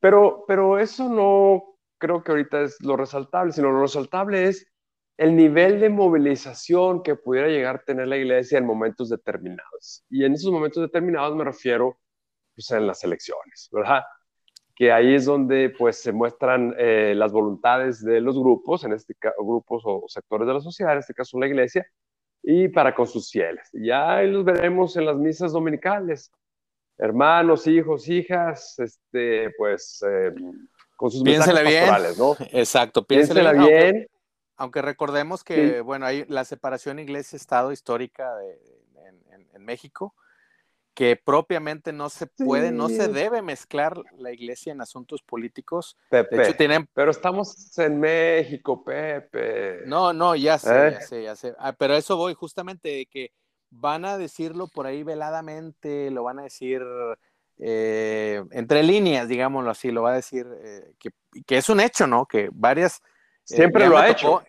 pero, 0.00 0.44
pero 0.46 0.78
eso 0.78 1.08
no 1.08 1.69
creo 2.00 2.24
que 2.24 2.32
ahorita 2.32 2.62
es 2.62 2.76
lo 2.80 2.96
resaltable, 2.96 3.52
sino 3.52 3.70
lo 3.70 3.82
resaltable 3.82 4.48
es 4.48 4.66
el 5.16 5.36
nivel 5.36 5.80
de 5.80 5.90
movilización 5.90 7.02
que 7.02 7.14
pudiera 7.14 7.46
llegar 7.48 7.76
a 7.76 7.84
tener 7.84 8.08
la 8.08 8.16
iglesia 8.16 8.58
en 8.58 8.64
momentos 8.64 9.10
determinados. 9.10 10.02
Y 10.08 10.24
en 10.24 10.32
esos 10.32 10.50
momentos 10.50 10.82
determinados 10.82 11.36
me 11.36 11.44
refiero 11.44 11.98
pues, 12.54 12.70
en 12.70 12.86
las 12.86 13.04
elecciones, 13.04 13.68
¿verdad? 13.70 14.02
Que 14.74 14.90
ahí 14.90 15.14
es 15.14 15.26
donde 15.26 15.74
pues 15.76 16.00
se 16.00 16.10
muestran 16.10 16.74
eh, 16.78 17.12
las 17.14 17.32
voluntades 17.32 18.02
de 18.02 18.22
los 18.22 18.38
grupos, 18.38 18.82
en 18.84 18.94
este 18.94 19.14
caso 19.14 19.44
grupos 19.44 19.82
o 19.84 20.04
sectores 20.08 20.48
de 20.48 20.54
la 20.54 20.60
sociedad, 20.60 20.94
en 20.94 21.00
este 21.00 21.12
caso 21.12 21.38
la 21.38 21.48
iglesia, 21.48 21.86
y 22.42 22.68
para 22.68 22.94
con 22.94 23.06
sus 23.06 23.30
fieles. 23.30 23.68
Ya 23.74 24.22
los 24.22 24.42
veremos 24.42 24.96
en 24.96 25.04
las 25.04 25.16
misas 25.16 25.52
dominicales. 25.52 26.32
Hermanos, 26.96 27.66
hijos, 27.66 28.08
hijas, 28.08 28.78
este, 28.78 29.50
pues 29.58 30.02
eh, 30.08 30.32
con 31.00 31.10
sus 31.10 31.22
piénsela 31.22 31.62
bien. 31.62 31.86
¿no? 32.18 32.36
Exacto, 32.52 33.06
piénsela, 33.06 33.54
bien. 33.54 34.06
Aunque, 34.58 34.82
recordemos 34.82 35.42
que, 35.42 35.80
bueno, 35.80 36.04
hay 36.04 36.26
la 36.28 36.44
separación 36.44 36.98
iglesia-estado 36.98 37.72
histórica 37.72 38.30
en, 39.54 39.64
México, 39.64 40.14
que 40.94 41.16
propiamente 41.16 41.92
no 41.92 42.10
se 42.10 42.26
puede, 42.26 42.70
no 42.70 42.88
se 42.88 43.08
debe 43.08 43.40
mezclar 43.40 44.02
la 44.18 44.32
iglesia 44.32 44.72
en 44.72 44.82
asuntos 44.82 45.22
políticos. 45.22 45.96
Pepe, 46.10 46.36
de 46.36 46.42
hecho, 46.42 46.56
tienen... 46.56 46.88
pero 46.92 47.10
estamos 47.10 47.78
en 47.78 47.98
México, 47.98 48.84
Pepe. 48.84 49.82
No, 49.86 50.12
no, 50.12 50.34
ya 50.34 50.58
sé, 50.58 50.68
ya 50.68 50.88
¿Eh? 50.88 51.02
sé, 51.02 51.22
ya 51.22 51.36
sé. 51.36 51.54
Ah, 51.58 51.72
pero 51.72 51.94
eso 51.94 52.16
voy 52.16 52.34
justamente 52.34 52.88
de 52.90 53.06
que 53.06 53.32
van 53.70 54.04
a 54.04 54.18
decirlo 54.18 54.66
por 54.66 54.86
ahí 54.86 55.02
veladamente, 55.02 56.10
lo 56.10 56.24
van 56.24 56.40
a 56.40 56.42
decir 56.42 56.82
eh, 57.62 58.42
entre 58.52 58.82
líneas, 58.82 59.28
digámoslo 59.28 59.70
así, 59.70 59.90
lo 59.90 60.02
va 60.02 60.12
a 60.12 60.16
decir, 60.16 60.46
eh, 60.62 60.94
que, 60.98 61.10
que, 61.46 61.58
es 61.58 61.68
un 61.68 61.80
hecho, 61.80 62.06
¿no? 62.06 62.26
Que 62.26 62.48
varias... 62.52 63.02
Eh, 63.50 63.56
Siempre 63.56 63.86
lo 63.86 63.98
ha 63.98 64.08
hecho. 64.08 64.42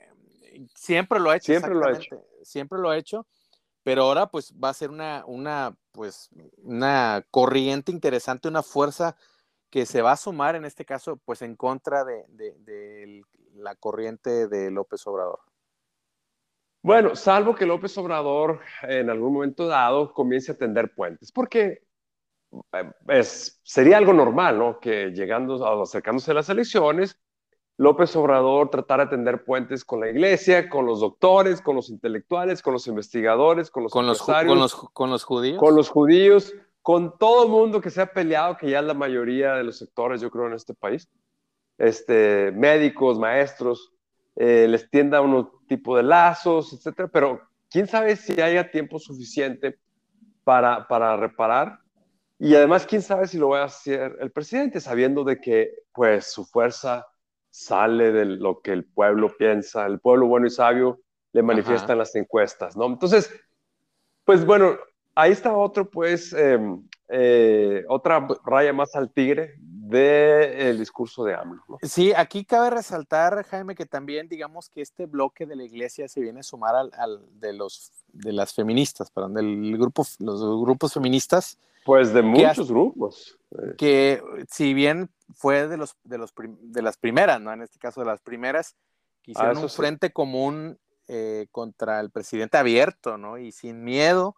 siempre 0.75 1.19
lo 1.19 1.29
ha 1.29 1.35
hecho. 1.35 1.45
Siempre 1.45 1.75
lo 1.75 1.85
ha 1.85 1.91
hecho. 1.91 2.25
Siempre 2.43 2.79
lo 2.79 2.89
ha 2.89 2.97
hecho, 2.97 3.27
pero 3.83 4.03
ahora 4.03 4.27
pues 4.27 4.53
va 4.53 4.69
a 4.69 4.73
ser 4.73 4.89
una, 4.89 5.23
una, 5.27 5.75
pues, 5.91 6.29
una 6.57 7.25
corriente 7.29 7.91
interesante, 7.91 8.47
una 8.47 8.63
fuerza 8.63 9.15
que 9.69 9.85
se 9.85 10.01
va 10.01 10.13
a 10.13 10.17
sumar 10.17 10.55
en 10.55 10.65
este 10.65 10.85
caso 10.85 11.17
pues 11.17 11.41
en 11.41 11.55
contra 11.55 12.03
de, 12.03 12.25
de 12.29 13.21
la 13.55 13.75
corriente 13.75 14.47
de 14.47 14.71
López 14.71 15.05
Obrador. 15.05 15.39
Bueno, 16.83 17.15
salvo 17.15 17.53
que 17.53 17.65
López 17.65 17.95
Obrador 17.97 18.59
en 18.81 19.09
algún 19.09 19.33
momento 19.33 19.67
dado 19.67 20.13
comience 20.13 20.51
a 20.51 20.57
tender 20.57 20.93
puentes, 20.93 21.31
porque 21.31 21.83
eh, 22.74 23.24
sería 23.24 23.98
algo 23.98 24.13
normal, 24.13 24.58
¿no? 24.58 24.79
Que 24.79 25.12
llegando, 25.12 25.84
acercándose 25.84 26.31
a 26.31 26.36
las 26.36 26.50
elecciones, 26.50 27.20
López 27.77 28.15
Obrador 28.15 28.70
tratara 28.70 29.05
de 29.05 29.12
tender 29.12 29.43
puentes 29.43 29.84
con 29.84 30.01
la 30.01 30.10
iglesia, 30.10 30.70
con 30.70 30.86
los 30.86 31.00
doctores, 31.00 31.62
con 31.62 31.75
los 31.75 31.89
intelectuales, 31.89 32.62
con 32.62 32.74
los 32.74 32.86
investigadores, 32.88 33.72
con 33.72 33.84
los 33.84 33.91
con 33.91 34.05
los, 34.05 34.22
con 34.22 34.60
los, 34.60 34.75
con 34.75 35.10
los 35.10 35.24
judíos. 35.24 35.58
Con 35.58 35.75
los 35.75 35.89
judíos, 35.89 36.53
con 36.81 37.17
todo 37.17 37.46
el 37.46 37.50
mundo 37.50 37.81
que 37.81 37.89
se 37.89 38.01
ha 38.01 38.13
peleado, 38.13 38.58
que 38.58 38.70
ya 38.70 38.79
es 38.79 38.86
la 38.86 38.93
mayoría 38.93 39.55
de 39.55 39.63
los 39.63 39.77
sectores, 39.77 40.22
yo 40.22 40.29
creo, 40.29 40.48
en 40.48 40.53
este 40.53 40.74
país. 40.74 41.10
Este, 41.77 42.51
médicos, 42.51 43.17
maestros, 43.17 43.91
eh, 44.36 44.67
les 44.70 44.89
tienda 44.89 45.22
un 45.22 45.50
tipo 45.67 45.98
de 45.98 46.03
lazos, 46.03 46.74
etcétera, 46.74 47.10
pero 47.12 47.41
quién 47.70 47.88
sabe 47.88 48.15
si 48.15 48.39
haya 48.39 48.70
tiempo 48.70 49.00
suficiente 49.00 49.79
para, 50.43 50.88
para 50.88 51.17
reparar 51.17 51.79
y 52.43 52.55
además 52.55 52.88
quién 52.88 53.03
sabe 53.03 53.27
si 53.27 53.38
lo 53.38 53.50
va 53.50 53.62
a 53.62 53.65
hacer 53.65 54.17
el 54.19 54.31
presidente 54.31 54.81
sabiendo 54.81 55.24
de 55.24 55.39
que 55.39 55.75
pues 55.93 56.25
su 56.25 56.43
fuerza 56.43 57.05
sale 57.51 58.12
de 58.12 58.25
lo 58.25 58.62
que 58.62 58.71
el 58.71 58.83
pueblo 58.83 59.31
piensa, 59.38 59.86
el 59.86 60.00
pueblo 60.00 60.25
bueno 60.25 60.48
y 60.48 60.50
sabio 60.50 61.00
le 61.33 61.43
manifiesta 61.43 61.91
en 61.91 62.00
las 62.00 62.15
encuestas, 62.15 62.75
¿no? 62.75 62.88
Entonces, 62.88 63.31
pues 64.25 64.43
bueno, 64.43 64.75
ahí 65.13 65.31
está 65.31 65.55
otro, 65.55 65.88
pues, 65.88 66.33
em, 66.33 66.81
eh, 67.10 67.86
otra 67.88 68.27
raya 68.43 68.74
más 68.74 68.95
al 68.95 69.13
tigre 69.13 69.53
del 69.91 70.79
discurso 70.79 71.24
de 71.24 71.36
AMLO. 71.36 71.63
Sí, 71.83 72.13
aquí 72.15 72.45
cabe 72.45 72.69
resaltar, 72.69 73.43
Jaime, 73.43 73.75
que 73.75 73.86
también 73.86 74.27
digamos 74.27 74.69
que 74.69 74.81
este 74.81 75.05
bloque 75.05 75.45
de 75.45 75.55
la 75.55 75.63
iglesia 75.63 76.07
se 76.07 76.21
viene 76.21 76.39
a 76.39 76.43
sumar 76.43 76.75
al, 76.75 77.21
de 77.39 77.53
los 77.53 77.91
de 78.07 78.33
las 78.33 78.53
feministas, 78.53 79.12
perdón, 79.12 79.33
del 79.33 79.77
grupo, 79.77 80.05
los 80.19 80.41
grupos 80.62 80.93
feministas. 80.93 81.57
Pues 81.86 82.13
de 82.13 82.21
muchos 82.21 82.69
grupos. 82.69 83.38
Que 83.77 84.21
si 84.50 84.74
bien 84.74 85.10
fue 85.36 85.67
de 85.67 85.77
los 85.77 85.95
de 86.03 86.17
los 86.17 86.33
de 86.36 86.81
las 86.81 86.98
primeras, 86.98 87.41
¿no? 87.41 87.51
En 87.51 87.62
este 87.62 87.79
caso 87.79 88.01
de 88.01 88.07
las 88.07 88.21
primeras, 88.21 88.75
que 89.21 89.31
hicieron 89.31 89.57
ah, 89.57 89.62
un 89.62 89.69
frente 89.69 90.12
común 90.12 90.79
eh, 91.07 91.48
contra 91.51 92.00
el 92.00 92.12
presidente 92.12 92.57
abierto, 92.57 93.17
¿no? 93.17 93.38
Y 93.38 93.51
sin 93.51 93.83
miedo 93.83 94.36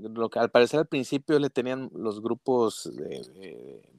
lo 0.00 0.30
que 0.30 0.38
al 0.38 0.50
parecer 0.50 0.80
al 0.80 0.86
principio 0.86 1.38
le 1.38 1.50
tenían 1.50 1.90
los 1.94 2.20
grupos, 2.22 2.90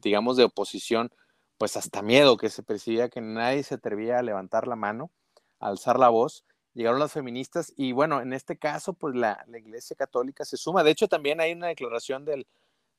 digamos, 0.02 0.38
de 0.38 0.46
oposición, 0.46 1.12
pues 1.58 1.78
hasta 1.78 2.02
miedo, 2.02 2.38
que 2.38 2.50
se 2.50 2.64
percibía 2.64 3.10
que 3.10 3.22
nadie 3.22 3.64
se 3.64 3.76
atrevía 3.76 4.20
a 4.20 4.24
levantar 4.24 4.68
la 4.68 4.76
mano, 4.76 5.12
a 5.60 5.68
alzar 5.70 6.00
la 6.00 6.10
voz. 6.10 6.46
Llegaron 6.74 7.00
las 7.00 7.14
feministas 7.14 7.74
y 7.76 7.92
bueno, 7.92 8.22
en 8.22 8.34
este 8.34 8.58
caso, 8.58 8.94
pues 8.94 9.16
la, 9.16 9.44
Iglesia 9.48 9.96
Católica 9.96 10.46
se 10.46 10.58
suma. 10.58 10.84
De 10.84 10.92
hecho, 10.92 11.08
también 11.08 11.42
hay 11.42 11.54
una 11.54 11.68
declaración 11.68 12.24
del, 12.24 12.46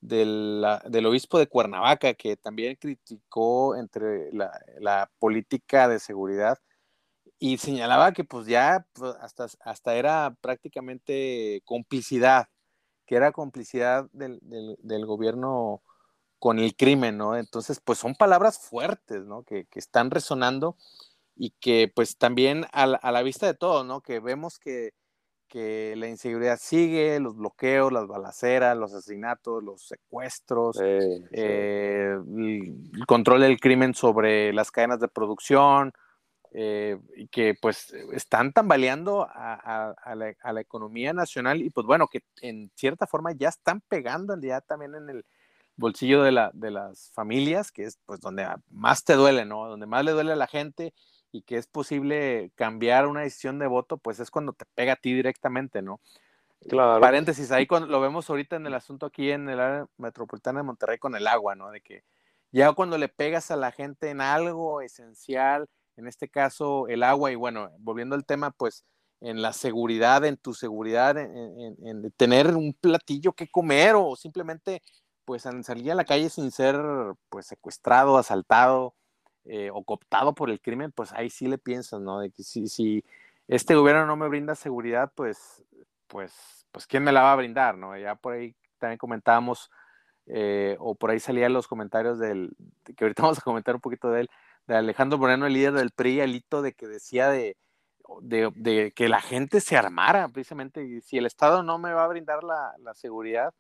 del, 0.01 0.65
del 0.87 1.07
obispo 1.07 1.39
de 1.39 1.47
Cuernavaca 1.47 2.15
que 2.15 2.37
también 2.37 2.77
criticó 2.77 3.77
entre 3.77 4.33
la, 4.33 4.51
la, 4.81 5.11
política 5.21 5.89
de 5.89 6.01
seguridad 6.01 6.59
y 7.39 7.59
señalaba 7.59 8.13
que 8.13 8.25
pues 8.25 8.47
ya 8.47 8.87
pues, 8.93 9.15
hasta, 9.21 9.47
hasta 9.61 9.95
era 9.97 10.37
prácticamente 10.41 11.63
complicidad 11.65 12.49
que 13.09 13.17
era 13.17 13.33
complicidad 13.33 14.07
del, 14.13 15.07
gobierno 15.07 15.83
con 16.39 16.59
el 16.59 16.77
crimen, 16.77 17.17
¿no? 17.17 17.37
Entonces, 17.37 17.81
pues 17.83 17.99
son 17.99 18.15
palabras 18.15 18.59
fuertes, 18.59 19.25
¿no? 19.25 19.45
Que, 19.45 19.67
están 19.75 20.11
resonando 20.11 20.77
y 21.35 21.55
que 21.59 21.91
pues 21.93 22.19
también 22.19 22.67
a 22.71 22.87
la, 22.87 23.23
vista 23.23 23.47
de 23.47 23.55
todos, 23.55 23.87
¿no? 23.87 24.03
Que 24.03 24.21
vemos 24.21 24.59
que, 24.59 24.93
la 25.97 26.07
inseguridad 26.07 26.59
sigue, 26.61 27.19
los 27.19 27.35
bloqueos, 27.35 27.91
las 27.91 28.07
balaceras, 28.07 28.77
los 28.77 28.93
asesinatos, 28.93 29.65
los 29.65 29.89
secuestros, 29.89 30.79
eh, 30.83 32.13
el 32.13 33.07
control 33.07 33.41
del 33.41 33.59
crimen 33.59 33.95
sobre 33.95 34.53
las 34.53 34.71
cadenas 34.71 35.01
de 35.01 35.09
producción, 35.09 35.95
eh, 36.61 36.99
y 37.15 37.29
que 37.29 37.55
pues 37.55 37.95
están 38.13 38.53
tambaleando 38.53 39.29
a, 39.31 39.95
la, 40.17 40.61
economía 40.61 41.13
nacional 41.13 41.63
y 41.63 41.71
pues 41.71 41.87
bueno, 41.87 42.09
que 42.09 42.25
en 42.41 42.73
cierta 42.75 43.07
forma 43.07 43.31
ya 43.31 43.49
están 43.49 43.81
pegando 43.83 44.37
ya 44.41 44.61
también 44.61 44.97
en 44.97 45.09
el 45.09 45.25
bolsillo 45.77 46.25
de, 46.25 46.33
la, 46.33 46.51
de 46.55 46.73
las 46.73 47.13
familias, 47.13 47.71
que 47.71 47.85
es 47.85 48.01
pues 48.05 48.19
donde 48.19 48.45
más 48.71 49.05
te 49.05 49.15
duele, 49.15 49.45
¿no? 49.45 49.69
Donde 49.69 49.87
más 49.87 50.05
le 50.05 50.11
duele 50.11 50.33
a 50.33 50.37
la 50.37 50.49
gente 50.49 50.95
y 51.31 51.43
que 51.43 51.59
es 51.59 51.69
posible 51.69 52.51
cambiar 52.57 53.07
una 53.07 53.21
decisión 53.21 53.61
de 53.61 53.69
voto, 53.69 53.97
pues 53.97 54.19
es 54.19 54.29
cuando 54.29 54.53
te 54.53 54.65
pega 54.75 54.95
a 54.95 54.97
ti 54.97 55.15
directamente, 55.15 55.81
¿no? 55.81 56.01
Claro. 56.69 57.01
Paréntesis, 57.01 57.53
ahí 57.53 57.69
cuando, 57.69 57.87
lo 57.87 58.01
vemos 58.01 58.29
ahorita 58.29 58.57
en 58.57 58.67
el 58.67 58.75
asunto 58.75 59.07
aquí 59.07 59.31
en 59.31 59.49
el 59.49 59.61
área 59.61 59.87
metropolitana 59.97 60.59
de 60.59 60.65
Monterrey 60.65 60.99
con 60.99 61.15
el 61.15 61.29
agua, 61.29 61.55
¿no? 61.55 61.71
De 61.71 61.83
que 61.83 62.03
ya 62.51 62.73
cuando 62.73 62.99
le 62.99 63.09
pegas 63.09 63.53
a 63.53 63.57
la 63.57 63.71
gente 63.71 64.11
en 64.11 64.21
algo 64.21 64.81
esencial, 64.81 65.69
en 65.99 66.07
este 66.07 66.29
caso 66.29 66.87
el 66.89 67.03
agua 67.03 67.33
y 67.33 67.35
bueno, 67.35 67.71
volviendo 67.81 68.15
al 68.15 68.25
tema, 68.25 68.53
pues 68.53 68.85
en 69.21 69.43
la 69.43 69.53
seguridad, 69.53 70.25
en 70.25 70.37
tu 70.37 70.55
seguridad, 70.55 71.19
en, 71.19 72.13
tener 72.17 72.55
un 72.55 72.73
platillo 72.73 73.33
que 73.33 73.51
comer 73.51 73.97
o 73.97 74.15
simplemente 74.15 74.81
pues 75.25 75.43
salir 75.43 75.93
a 75.93 75.97
la 75.97 76.05
calle 76.05 76.31
sin 76.31 76.53
ser 76.53 76.77
pues 77.29 77.47
secuestrado, 77.47 78.17
asaltado 78.17 78.95
eh, 79.45 79.71
o 79.73 79.83
cooptado 79.83 80.35
por 80.35 80.51
el 80.51 80.61
crimen, 80.61 80.93
pues 80.93 81.13
ahí 81.13 81.31
sí 81.31 81.49
le 81.49 81.59
piensas, 81.59 82.01
¿no? 82.01 82.21
De 82.21 82.31
que 82.31 82.45
si, 82.45 82.69
si 82.69 83.05
este 83.49 83.75
gobierno 83.75 84.07
no 84.07 84.17
me 84.17 84.29
brinda 84.29 84.55
seguridad, 84.55 85.13
pues, 85.15 85.65
pues, 86.07 86.67
pues 86.71 86.87
quién 86.87 87.03
me 87.03 87.13
la 87.13 87.23
va 87.23 87.33
a 87.33 87.37
brindar, 87.37 87.77
¿no? 87.77 87.97
Ya 87.99 88.15
por 88.15 88.35
ahí 88.35 88.55
también 88.79 88.99
comentábamos, 88.99 89.71
eh, 90.27 90.77
o 90.79 90.95
por 90.95 91.11
ahí 91.11 91.19
salían 91.19 91.53
los 91.53 91.67
comentarios 91.67 92.19
del, 92.19 92.53
que 92.97 93.05
ahorita 93.05 93.23
vamos 93.25 93.39
a 93.39 93.43
comentar 93.43 93.75
un 93.75 93.81
poquito 93.81 94.11
de 94.11 94.23
él, 94.23 94.31
de 94.69 94.77
Alejandro 94.77 95.19
Moreno, 95.19 95.47
el 95.47 95.55
líder 95.55 95.73
del 95.73 95.91
PRI, 95.91 96.21
el 96.21 96.35
hito 96.37 96.63
de 96.63 96.75
que 96.75 96.87
decía 96.87 97.31
de, 97.31 97.57
de, 98.21 98.93
que 98.95 99.09
la 99.09 99.21
gente 99.21 99.61
se 99.61 99.77
armara, 99.77 100.29
precisamente, 100.29 101.01
si 101.01 101.17
el 101.17 101.27
Estado 101.27 101.63
no 101.63 101.79
me 101.79 101.93
va 101.93 102.05
a 102.05 102.09
brindar 102.09 102.45
la, 102.45 102.95
seguridad, 102.95 103.55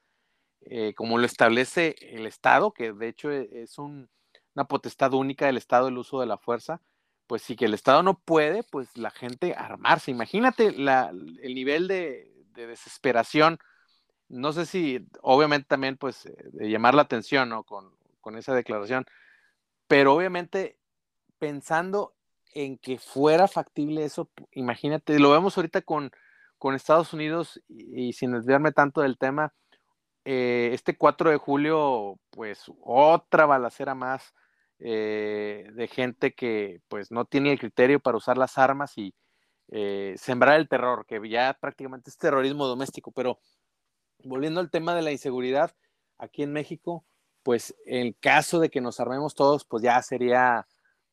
eh, 0.60 0.94
como 0.94 1.18
lo 1.18 1.24
establece 1.24 1.96
el 2.00 2.26
Estado, 2.26 2.72
que 2.72 2.92
de 2.92 3.08
hecho 3.08 3.30
e, 3.30 3.48
es 3.62 3.78
una 3.78 4.64
potestad 4.68 5.14
única 5.14 5.46
del 5.46 5.56
Estado 5.56 5.88
el 5.88 5.98
uso 5.98 6.20
de 6.20 6.26
la 6.26 6.36
fuerza, 6.36 6.82
pues 7.26 7.42
si 7.42 7.56
que 7.56 7.64
el 7.64 7.74
Estado 7.74 8.02
no 8.02 8.18
puede, 8.18 8.62
pues 8.62 8.94
la 8.96 9.10
gente 9.10 9.54
armarse. 9.54 10.10
Imagínate 10.10 10.72
la, 10.72 11.08
el 11.08 11.54
nivel 11.54 11.88
de, 11.88 12.30
desesperación, 12.54 13.58
no 14.28 14.52
sé 14.52 14.66
si, 14.66 15.06
obviamente 15.22 15.68
también, 15.68 15.96
pues, 15.96 16.28
de 16.52 16.68
llamar 16.68 16.94
la 16.94 17.02
atención, 17.02 17.48
¿no? 17.48 17.62
Con, 17.62 17.96
con 18.20 18.36
esa 18.36 18.52
declaración, 18.52 19.06
pero 19.86 20.12
obviamente 20.14 20.77
pensando 21.38 22.14
en 22.54 22.78
que 22.78 22.98
fuera 22.98 23.48
factible 23.48 24.04
eso, 24.04 24.30
imagínate, 24.52 25.18
lo 25.18 25.30
vemos 25.30 25.56
ahorita 25.56 25.82
con, 25.82 26.10
con 26.58 26.74
Estados 26.74 27.12
Unidos 27.12 27.60
y, 27.68 28.12
sin 28.12 28.32
desviarme 28.32 28.72
tanto 28.72 29.00
del 29.00 29.18
tema, 29.18 29.54
eh, 30.24 30.70
este 30.72 30.96
4 30.96 31.30
de 31.30 31.36
julio, 31.36 32.18
pues 32.30 32.64
otra 32.82 33.46
balacera 33.46 33.94
más 33.94 34.34
eh, 34.80 35.70
de 35.72 35.88
gente 35.88 36.34
que 36.34 36.80
pues 36.88 37.10
no 37.10 37.24
tiene 37.24 37.52
el 37.52 37.58
criterio 37.58 38.00
para 38.00 38.16
usar 38.16 38.38
las 38.38 38.58
armas 38.58 38.96
y 38.96 39.14
eh, 39.70 40.14
sembrar 40.16 40.58
el 40.58 40.68
terror, 40.68 41.06
que 41.06 41.20
ya 41.28 41.56
prácticamente 41.60 42.10
es 42.10 42.16
terrorismo 42.18 42.66
doméstico, 42.66 43.12
pero 43.12 43.40
volviendo 44.24 44.60
al 44.60 44.70
tema 44.70 44.94
de 44.94 45.02
la 45.02 45.12
inseguridad, 45.12 45.74
aquí 46.18 46.42
en 46.42 46.52
México, 46.52 47.04
pues 47.42 47.74
en 47.86 48.12
caso 48.14 48.60
de 48.60 48.70
que 48.70 48.80
nos 48.80 49.00
armemos 49.00 49.34
todos, 49.34 49.64
pues 49.64 49.82
ya 49.82 50.00
sería 50.02 50.66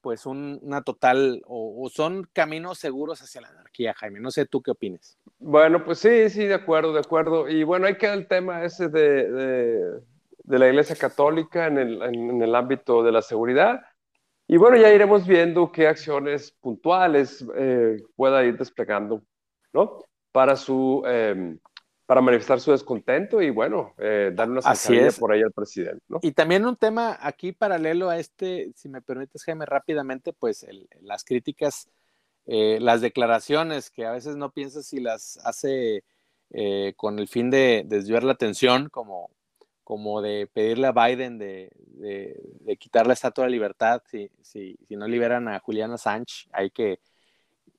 pues 0.06 0.28
una 0.28 0.84
total, 0.84 1.42
o, 1.48 1.90
son 1.92 2.30
caminos 2.32 2.78
seguros 2.78 3.24
hacia 3.24 3.42
la 3.42 3.48
anarquía, 3.48 3.96
Jaime. 3.96 4.20
No 4.20 4.30
sé 4.30 4.46
tú 4.46 4.62
qué 4.62 4.70
opinas. 4.70 5.18
Bueno, 5.40 5.84
pues 5.84 5.98
sí, 5.98 6.30
sí, 6.30 6.46
de 6.46 6.54
acuerdo, 6.54 6.94
de 6.94 7.00
acuerdo. 7.00 7.50
Y 7.50 7.64
bueno, 7.64 7.88
hay 7.88 7.98
que 7.98 8.14
el 8.14 8.28
tema 8.28 8.64
ese 8.64 8.88
de, 8.88 9.32
de, 9.32 10.60
la 10.60 10.68
Iglesia 10.68 10.96
Católica 10.96 11.66
en 11.66 11.80
el, 11.80 12.04
en, 12.04 12.40
el, 12.40 12.54
ámbito 12.54 13.02
de 13.02 13.12
la 13.14 13.24
seguridad. 13.24 13.82
Y 14.48 14.58
bueno, 14.58 14.78
ya 14.78 14.94
iremos 14.94 15.26
viendo 15.26 15.72
qué 15.72 15.88
acciones 15.88 16.52
puntuales 16.52 17.44
eh, 17.56 17.98
pueda 18.16 18.46
ir 18.46 18.60
desplegando, 18.60 19.24
¿no? 19.74 20.04
Para 20.32 20.56
su... 20.56 21.02
Eh, 21.08 21.58
para 22.06 22.22
manifestar 22.22 22.60
su 22.60 22.72
descontento 22.72 23.42
y 23.42 23.50
bueno, 23.50 23.94
eh, 23.98 24.32
dar 24.34 24.50
una 24.50 24.62
zancadilla 24.62 25.12
por 25.20 25.32
ahí 25.32 25.42
al 25.42 25.52
presidente. 25.52 26.04
¿no? 26.08 26.20
Y 26.22 26.32
también 26.32 26.66
un 26.66 26.76
tema 26.76 27.18
aquí 27.20 27.52
paralelo 27.52 28.10
a 28.10 28.18
este, 28.18 28.72
si 28.76 28.90
me 28.90 29.02
permites, 29.02 29.44
Jaime, 29.44 29.66
rápidamente, 29.66 30.34
pues 30.34 30.66
las 31.02 31.24
críticas 31.24 31.90
eh, 32.48 32.78
las 32.80 33.02
declaraciones 33.02 33.90
que 33.90 34.06
a 34.06 34.12
veces 34.12 34.36
no 34.36 34.52
piensas 34.52 34.86
si 34.86 35.00
las 35.00 35.40
hace 35.44 36.04
eh, 36.52 36.94
con 36.96 37.18
el 37.18 37.28
fin 37.28 37.50
de 37.50 37.84
desviar 37.88 38.24
la 38.24 38.34
atención, 38.34 38.90
como, 38.90 39.32
como 39.84 40.22
de 40.22 40.48
pedirle 40.54 40.86
a 40.88 40.92
Biden 40.92 41.40
de, 41.40 41.72
de, 41.76 42.78
quitar 42.78 43.08
la 43.08 43.14
estatua 43.14 43.46
de 43.46 43.50
libertad 43.50 44.04
si, 44.06 44.30
si, 44.44 44.78
si, 44.88 44.96
no 44.96 45.08
liberan 45.08 45.48
a 45.48 45.60
Juliana 45.60 45.98
Sánchez, 45.98 46.48
hay 46.52 46.70
que... 46.70 47.00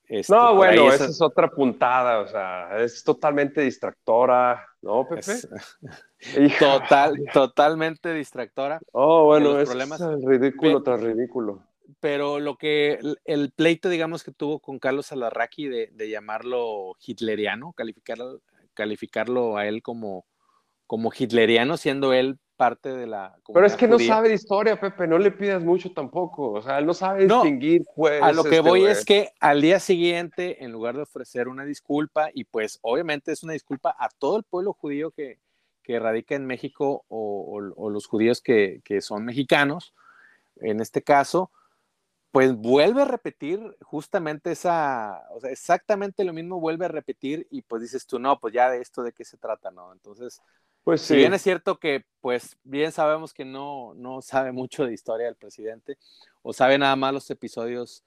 Este, 0.08 0.32
no, 0.32 0.54
bueno, 0.54 0.92
esa... 0.92 1.06
es 1.06 1.20
otra 1.20 1.50
puntada, 1.50 2.20
o 2.20 2.28
sea, 2.28 2.78
es 2.78 3.02
totalmente 3.02 3.60
distractora, 3.60 4.64
¿no, 4.82 5.06
Pepe? 5.08 5.32
Total, 6.58 7.16
totalmente 7.32 8.12
distractora. 8.14 8.80
Oh, 8.92 9.24
bueno, 9.24 9.60
es 9.60 9.70
ridículo 10.24 10.82
tras 10.82 11.00
ridículo 11.00 11.62
pero 12.00 12.40
lo 12.40 12.56
que 12.56 12.98
el 13.24 13.52
pleito, 13.52 13.88
digamos, 13.88 14.24
que 14.24 14.32
tuvo 14.32 14.60
con 14.60 14.78
Carlos 14.78 15.12
Alarraqui 15.12 15.68
de, 15.68 15.88
de 15.92 16.10
llamarlo 16.10 16.94
hitleriano, 17.04 17.72
calificarlo, 17.72 18.40
calificarlo 18.74 19.56
a 19.56 19.66
él 19.66 19.82
como, 19.82 20.26
como 20.86 21.10
hitleriano, 21.16 21.76
siendo 21.76 22.12
él 22.12 22.38
parte 22.56 22.88
de 22.88 23.06
la 23.06 23.36
Pero 23.52 23.66
es 23.66 23.76
que 23.76 23.86
no 23.86 23.98
sabe 23.98 24.28
de 24.28 24.34
historia, 24.34 24.80
Pepe, 24.80 25.06
no 25.06 25.18
le 25.18 25.30
pidas 25.30 25.62
mucho 25.62 25.92
tampoco, 25.92 26.52
o 26.52 26.62
sea, 26.62 26.78
él 26.78 26.86
no 26.86 26.94
sabe 26.94 27.26
distinguir, 27.26 27.82
pues. 27.94 28.22
A 28.22 28.32
lo 28.32 28.42
que 28.42 28.56
este, 28.56 28.68
voy 28.68 28.84
es 28.86 29.04
que 29.04 29.30
al 29.40 29.60
día 29.60 29.78
siguiente, 29.78 30.64
en 30.64 30.72
lugar 30.72 30.96
de 30.96 31.02
ofrecer 31.02 31.48
una 31.48 31.64
disculpa, 31.64 32.30
y 32.32 32.44
pues 32.44 32.78
obviamente 32.82 33.32
es 33.32 33.42
una 33.42 33.52
disculpa 33.52 33.94
a 33.98 34.08
todo 34.08 34.38
el 34.38 34.44
pueblo 34.44 34.72
judío 34.72 35.10
que, 35.10 35.38
que 35.82 36.00
radica 36.00 36.34
en 36.34 36.46
México 36.46 37.04
o, 37.08 37.60
o, 37.76 37.90
los 37.90 38.06
judíos 38.06 38.40
que, 38.40 38.80
que, 38.84 39.00
son 39.00 39.24
mexicanos, 39.24 39.94
en 40.56 40.80
este 40.80 41.02
caso, 41.02 41.50
pues 42.32 42.54
vuelve 42.54 43.02
a 43.02 43.06
repetir 43.06 43.76
justamente 43.82 44.50
esa, 44.50 45.22
o 45.30 45.40
sea, 45.40 45.50
exactamente 45.50 46.24
lo 46.24 46.32
mismo 46.32 46.60
vuelve 46.60 46.84
a 46.84 46.88
repetir 46.88 47.46
y 47.50 47.62
pues 47.62 47.82
dices 47.82 48.06
tú, 48.06 48.18
no, 48.18 48.38
pues 48.40 48.52
ya 48.52 48.70
de 48.70 48.80
esto 48.80 49.02
de 49.02 49.12
qué 49.12 49.24
se 49.24 49.36
trata, 49.36 49.70
¿no? 49.70 49.92
Entonces, 49.92 50.42
pues 50.86 51.00
si 51.00 51.16
bien 51.16 51.34
es 51.34 51.42
cierto 51.42 51.80
que 51.80 52.04
pues 52.20 52.56
bien 52.62 52.92
sabemos 52.92 53.34
que 53.34 53.44
no, 53.44 53.92
no 53.96 54.22
sabe 54.22 54.52
mucho 54.52 54.86
de 54.86 54.92
historia 54.92 55.26
del 55.26 55.34
presidente 55.34 55.98
o 56.42 56.52
sabe 56.52 56.78
nada 56.78 56.94
más 56.94 57.12
los 57.12 57.28
episodios 57.28 58.04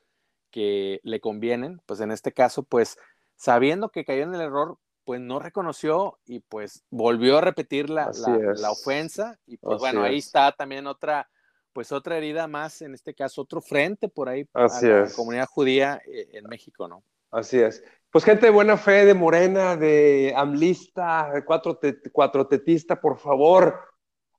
que 0.49 1.01
le 1.03 1.19
convienen, 1.19 1.81
pues 1.85 1.99
en 1.99 2.09
este 2.09 2.31
caso, 2.31 2.63
pues 2.63 2.97
sabiendo 3.35 3.89
que 3.89 4.05
cayó 4.05 4.23
en 4.23 4.33
el 4.33 4.39
error, 4.39 4.77
pues 5.03 5.19
no 5.19 5.39
reconoció 5.39 6.19
y 6.25 6.39
pues 6.39 6.85
volvió 6.89 7.39
a 7.39 7.41
repetir 7.41 7.89
la, 7.89 8.11
la, 8.55 8.71
ofensa 8.71 9.37
y 9.45 9.57
pues 9.57 9.77
bueno, 9.79 10.03
ahí 10.03 10.19
está 10.19 10.53
también 10.53 10.87
otra 10.87 11.29
pues 11.73 11.91
otra 11.91 12.17
herida 12.17 12.47
más, 12.47 12.81
en 12.81 12.93
este 12.93 13.13
caso 13.13 13.41
otro 13.41 13.59
frente 13.59 14.07
por 14.07 14.29
ahí 14.29 14.47
Así 14.53 14.85
a 14.85 15.01
la 15.01 15.11
comunidad 15.11 15.47
judía 15.47 16.01
eh, 16.07 16.29
en 16.31 16.45
México, 16.45 16.87
¿no? 16.87 17.03
Así 17.29 17.59
es. 17.59 17.83
Pues 18.11 18.23
gente 18.23 18.47
de 18.47 18.51
buena 18.51 18.75
fe, 18.77 19.05
de 19.05 19.13
Morena, 19.13 19.75
de 19.75 20.33
Amlista, 20.35 21.31
de 21.33 21.45
cuatro, 21.45 21.79
cuatro 22.11 22.47
tetista, 22.47 22.99
por 22.99 23.17
favor, 23.17 23.79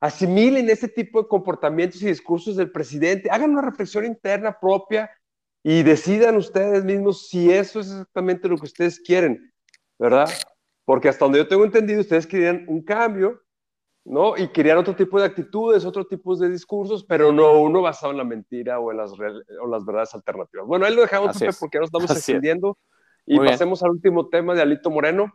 asimilen 0.00 0.68
ese 0.68 0.88
tipo 0.88 1.22
de 1.22 1.28
comportamientos 1.28 2.02
y 2.02 2.06
discursos 2.06 2.56
del 2.56 2.72
presidente, 2.72 3.30
hagan 3.30 3.50
una 3.50 3.62
reflexión 3.62 4.04
interna 4.04 4.58
propia 4.58 5.10
y 5.62 5.82
decidan 5.82 6.36
ustedes 6.36 6.84
mismos 6.84 7.28
si 7.28 7.50
eso 7.50 7.80
es 7.80 7.90
exactamente 7.90 8.48
lo 8.48 8.56
que 8.56 8.64
ustedes 8.64 8.98
quieren, 8.98 9.52
¿verdad? 9.98 10.28
Porque 10.84 11.08
hasta 11.08 11.24
donde 11.24 11.38
yo 11.38 11.46
tengo 11.46 11.64
entendido, 11.64 12.00
ustedes 12.00 12.26
querían 12.26 12.64
un 12.66 12.82
cambio 12.82 13.40
¿no? 14.04 14.36
Y 14.36 14.48
querían 14.48 14.78
otro 14.78 14.96
tipo 14.96 15.20
de 15.20 15.26
actitudes, 15.26 15.84
otro 15.84 16.06
tipo 16.06 16.34
de 16.36 16.48
discursos, 16.48 17.04
pero 17.04 17.32
no 17.32 17.60
uno 17.60 17.82
basado 17.82 18.12
en 18.12 18.18
la 18.18 18.24
mentira 18.24 18.78
o 18.78 18.90
en 18.90 18.96
las, 18.96 19.12
o 19.12 19.66
las 19.66 19.84
verdades 19.84 20.14
alternativas. 20.14 20.66
Bueno, 20.66 20.86
ahí 20.86 20.94
lo 20.94 21.02
dejamos 21.02 21.36
porque 21.58 21.78
ahora 21.78 21.86
estamos 21.86 22.10
extendiendo 22.10 22.78
y 23.26 23.38
pasemos 23.38 23.82
al 23.82 23.90
último 23.90 24.28
tema 24.28 24.54
de 24.54 24.62
Alito 24.62 24.90
Moreno. 24.90 25.32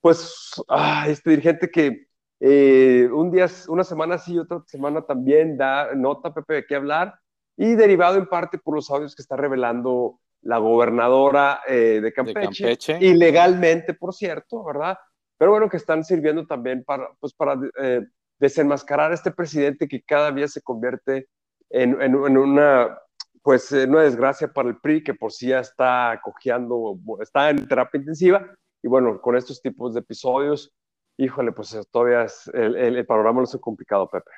Pues, 0.00 0.62
ah, 0.68 1.06
este 1.08 1.30
dirigente 1.30 1.70
que 1.70 2.08
eh, 2.40 3.08
un 3.12 3.30
día, 3.30 3.46
una 3.68 3.84
semana 3.84 4.18
sí, 4.18 4.38
otra 4.38 4.62
semana 4.66 5.02
también 5.02 5.56
da 5.56 5.94
nota, 5.94 6.34
Pepe, 6.34 6.54
de 6.54 6.66
qué 6.66 6.74
hablar, 6.74 7.14
y 7.56 7.74
derivado 7.74 8.16
en 8.16 8.26
parte 8.26 8.58
por 8.58 8.74
los 8.74 8.90
audios 8.90 9.14
que 9.14 9.22
está 9.22 9.36
revelando 9.36 10.18
la 10.40 10.58
gobernadora 10.58 11.60
eh, 11.68 12.00
de, 12.02 12.12
Campeche, 12.12 12.40
de 12.40 12.76
Campeche, 12.76 12.98
ilegalmente, 13.00 13.94
por 13.94 14.12
cierto, 14.12 14.64
¿verdad? 14.64 14.98
pero 15.42 15.50
bueno, 15.50 15.68
que 15.68 15.76
están 15.76 16.04
sirviendo 16.04 16.46
también 16.46 16.84
para, 16.84 17.10
pues, 17.18 17.32
para 17.34 17.58
eh, 17.80 18.06
desenmascarar 18.38 19.10
a 19.10 19.14
este 19.14 19.32
presidente 19.32 19.88
que 19.88 20.00
cada 20.00 20.30
día 20.30 20.46
se 20.46 20.62
convierte 20.62 21.26
en, 21.68 22.00
en, 22.00 22.14
una, 22.14 22.96
pues, 23.42 23.70
en 23.72 23.90
una 23.90 24.02
desgracia 24.02 24.52
para 24.52 24.68
el 24.68 24.78
PRI, 24.78 25.02
que 25.02 25.14
por 25.14 25.32
sí 25.32 25.48
ya 25.48 25.60
está 25.60 26.20
cojeando, 26.22 26.98
está 27.20 27.50
en 27.50 27.66
terapia 27.66 27.98
intensiva, 27.98 28.46
y 28.82 28.88
bueno, 28.88 29.20
con 29.20 29.36
estos 29.36 29.60
tipos 29.60 29.94
de 29.94 30.00
episodios, 30.00 30.72
híjole, 31.16 31.52
pues 31.52 31.76
todavía 31.90 32.22
es, 32.22 32.48
el, 32.54 32.76
el, 32.76 33.06
panorama 33.06 33.40
no 33.40 33.44
es 33.44 33.56
complicado, 33.60 34.08
Pepe. 34.08 34.30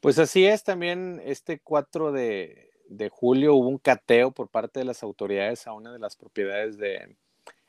Pues 0.00 0.18
así 0.18 0.44
es, 0.44 0.64
también 0.64 1.20
este 1.24 1.60
4 1.60 2.12
de, 2.12 2.70
de 2.88 3.08
julio 3.08 3.54
hubo 3.54 3.68
un 3.68 3.78
cateo 3.78 4.32
por 4.32 4.48
parte 4.48 4.80
de 4.80 4.84
las 4.84 5.02
autoridades 5.02 5.66
a 5.66 5.72
una 5.72 5.92
de 5.92 5.98
las 5.98 6.16
propiedades 6.16 6.76
de, 6.76 7.16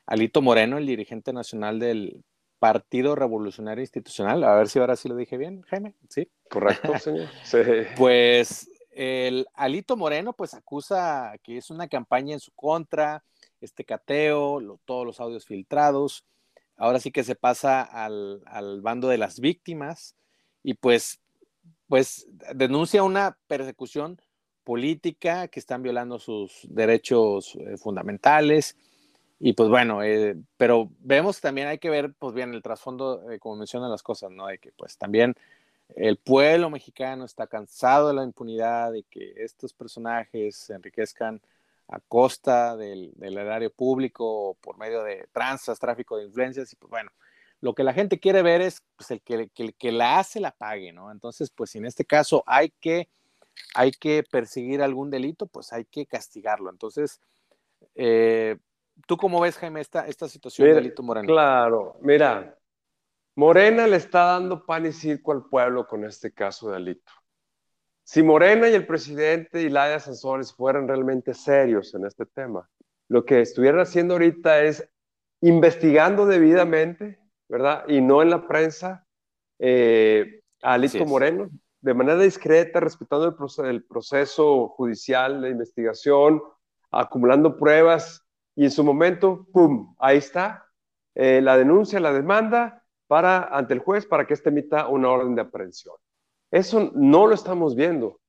Alito 0.06 0.42
Moreno, 0.42 0.78
el 0.78 0.86
dirigente 0.86 1.32
nacional 1.32 1.78
del 1.78 2.24
Partido 2.58 3.14
Revolucionario 3.14 3.82
Institucional. 3.82 4.44
A 4.44 4.54
ver 4.54 4.68
si 4.68 4.78
ahora 4.78 4.96
sí 4.96 5.08
lo 5.08 5.16
dije 5.16 5.36
bien, 5.36 5.62
Jaime. 5.62 5.94
Sí. 6.08 6.28
Correcto, 6.50 6.98
señor. 6.98 7.28
Sí. 7.44 7.58
Pues 7.96 8.70
el 8.94 9.46
Alito 9.54 9.96
Moreno 9.96 10.32
pues 10.32 10.54
acusa 10.54 11.34
que 11.42 11.56
es 11.56 11.70
una 11.70 11.88
campaña 11.88 12.34
en 12.34 12.40
su 12.40 12.52
contra, 12.52 13.24
este 13.60 13.84
cateo, 13.84 14.60
todos 14.84 15.06
los 15.06 15.20
audios 15.20 15.44
filtrados. 15.46 16.24
Ahora 16.76 17.00
sí 17.00 17.10
que 17.10 17.24
se 17.24 17.34
pasa 17.34 17.82
al, 17.82 18.42
al, 18.46 18.80
bando 18.80 19.08
de 19.08 19.18
las 19.18 19.40
víctimas 19.40 20.16
y 20.62 20.74
pues, 20.74 21.20
pues 21.88 22.26
denuncia 22.54 23.02
una 23.02 23.38
persecución 23.46 24.20
política 24.64 25.48
que 25.48 25.60
están 25.60 25.82
violando 25.82 26.18
sus 26.18 26.66
derechos 26.68 27.54
eh, 27.56 27.76
fundamentales 27.76 28.76
y 29.38 29.52
pues 29.52 29.68
bueno, 29.68 30.02
eh, 30.02 30.36
pero 30.56 30.90
vemos 31.00 31.40
también 31.40 31.68
hay 31.68 31.78
que 31.78 31.90
ver, 31.90 32.14
pues 32.18 32.34
bien, 32.34 32.54
el 32.54 32.62
trasfondo, 32.62 33.30
eh, 33.30 33.38
como 33.38 33.56
mencionan 33.56 33.90
las 33.90 34.02
cosas, 34.02 34.30
¿no? 34.30 34.46
De 34.46 34.58
que 34.58 34.72
pues 34.72 34.96
también 34.96 35.34
el 35.96 36.16
pueblo 36.16 36.70
mexicano 36.70 37.24
está 37.24 37.46
cansado 37.46 38.08
de 38.08 38.14
la 38.14 38.24
impunidad, 38.24 38.92
de 38.92 39.04
que 39.04 39.34
estos 39.36 39.72
personajes 39.72 40.56
se 40.56 40.74
enriquezcan 40.74 41.40
a 41.88 42.00
costa 42.00 42.76
del, 42.76 43.12
del 43.16 43.36
erario 43.38 43.70
público 43.70 44.56
por 44.60 44.78
medio 44.78 45.02
de 45.02 45.28
tranzas, 45.32 45.78
tráfico 45.78 46.16
de 46.16 46.24
influencias, 46.24 46.72
y 46.72 46.76
pues 46.76 46.90
bueno, 46.90 47.10
lo 47.60 47.74
que 47.74 47.84
la 47.84 47.92
gente 47.92 48.18
quiere 48.18 48.42
ver 48.42 48.60
es 48.62 48.82
pues, 48.96 49.10
el, 49.10 49.20
que, 49.22 49.48
que, 49.54 49.72
que 49.72 49.92
la 49.92 50.18
hace 50.18 50.40
la 50.40 50.52
pague, 50.52 50.92
¿no? 50.92 51.12
Entonces, 51.12 51.50
pues 51.50 51.74
en 51.76 51.84
este 51.84 52.04
caso 52.04 52.42
hay 52.46 52.70
que, 52.80 53.08
hay 53.74 53.92
que 53.92 54.22
perseguir 54.22 54.82
algún 54.82 55.10
delito, 55.10 55.46
pues 55.46 55.72
hay 55.72 55.84
que 55.84 56.06
castigarlo. 56.06 56.70
Entonces, 56.70 57.20
eh, 57.94 58.56
¿Tú 59.06 59.16
cómo 59.16 59.40
ves, 59.40 59.56
Jaime, 59.56 59.80
esta, 59.80 60.06
esta 60.06 60.28
situación 60.28 60.68
de 60.68 60.78
Alito 60.78 61.02
Moreno? 61.02 61.26
Claro, 61.26 61.96
mira, 62.00 62.56
Morena 63.36 63.88
le 63.88 63.96
está 63.96 64.24
dando 64.24 64.64
pan 64.64 64.86
y 64.86 64.92
circo 64.92 65.32
al 65.32 65.44
pueblo 65.46 65.86
con 65.86 66.04
este 66.04 66.32
caso 66.32 66.70
de 66.70 66.76
Alito. 66.76 67.12
Si 68.04 68.22
Morena 68.22 68.68
y 68.68 68.74
el 68.74 68.86
presidente 68.86 69.62
y 69.62 69.70
Laia 69.70 69.98
Sansores 69.98 70.52
fueran 70.52 70.86
realmente 70.86 71.34
serios 71.34 71.94
en 71.94 72.06
este 72.06 72.26
tema, 72.26 72.68
lo 73.08 73.24
que 73.24 73.40
estuvieran 73.40 73.80
haciendo 73.80 74.14
ahorita 74.14 74.62
es 74.62 74.88
investigando 75.40 76.26
debidamente, 76.26 77.18
¿verdad? 77.48 77.84
Y 77.88 78.00
no 78.00 78.22
en 78.22 78.30
la 78.30 78.46
prensa, 78.46 79.04
eh, 79.58 80.42
a 80.62 80.74
Alito 80.74 81.04
Moreno, 81.04 81.50
de 81.80 81.94
manera 81.94 82.18
discreta, 82.18 82.78
respetando 82.78 83.26
el, 83.26 83.66
el 83.66 83.84
proceso 83.84 84.68
judicial 84.68 85.42
de 85.42 85.50
investigación, 85.50 86.40
acumulando 86.90 87.56
pruebas 87.56 88.24
y 88.54 88.64
en 88.64 88.70
su 88.70 88.84
momento, 88.84 89.46
¡pum!, 89.52 89.94
ahí 89.98 90.18
está 90.18 90.66
eh, 91.14 91.40
la 91.42 91.58
denuncia, 91.58 91.98
la 91.98 92.12
demanda 92.12 92.83
para, 93.06 93.44
ante 93.44 93.74
el 93.74 93.80
juez 93.80 94.06
para 94.06 94.26
que 94.26 94.34
éste 94.34 94.48
emita 94.48 94.88
una 94.88 95.10
orden 95.10 95.34
de 95.34 95.42
aprehensión. 95.42 95.96
Eso 96.50 96.90
no 96.94 97.26
lo 97.26 97.34
estamos 97.34 97.74
viendo, 97.74 98.20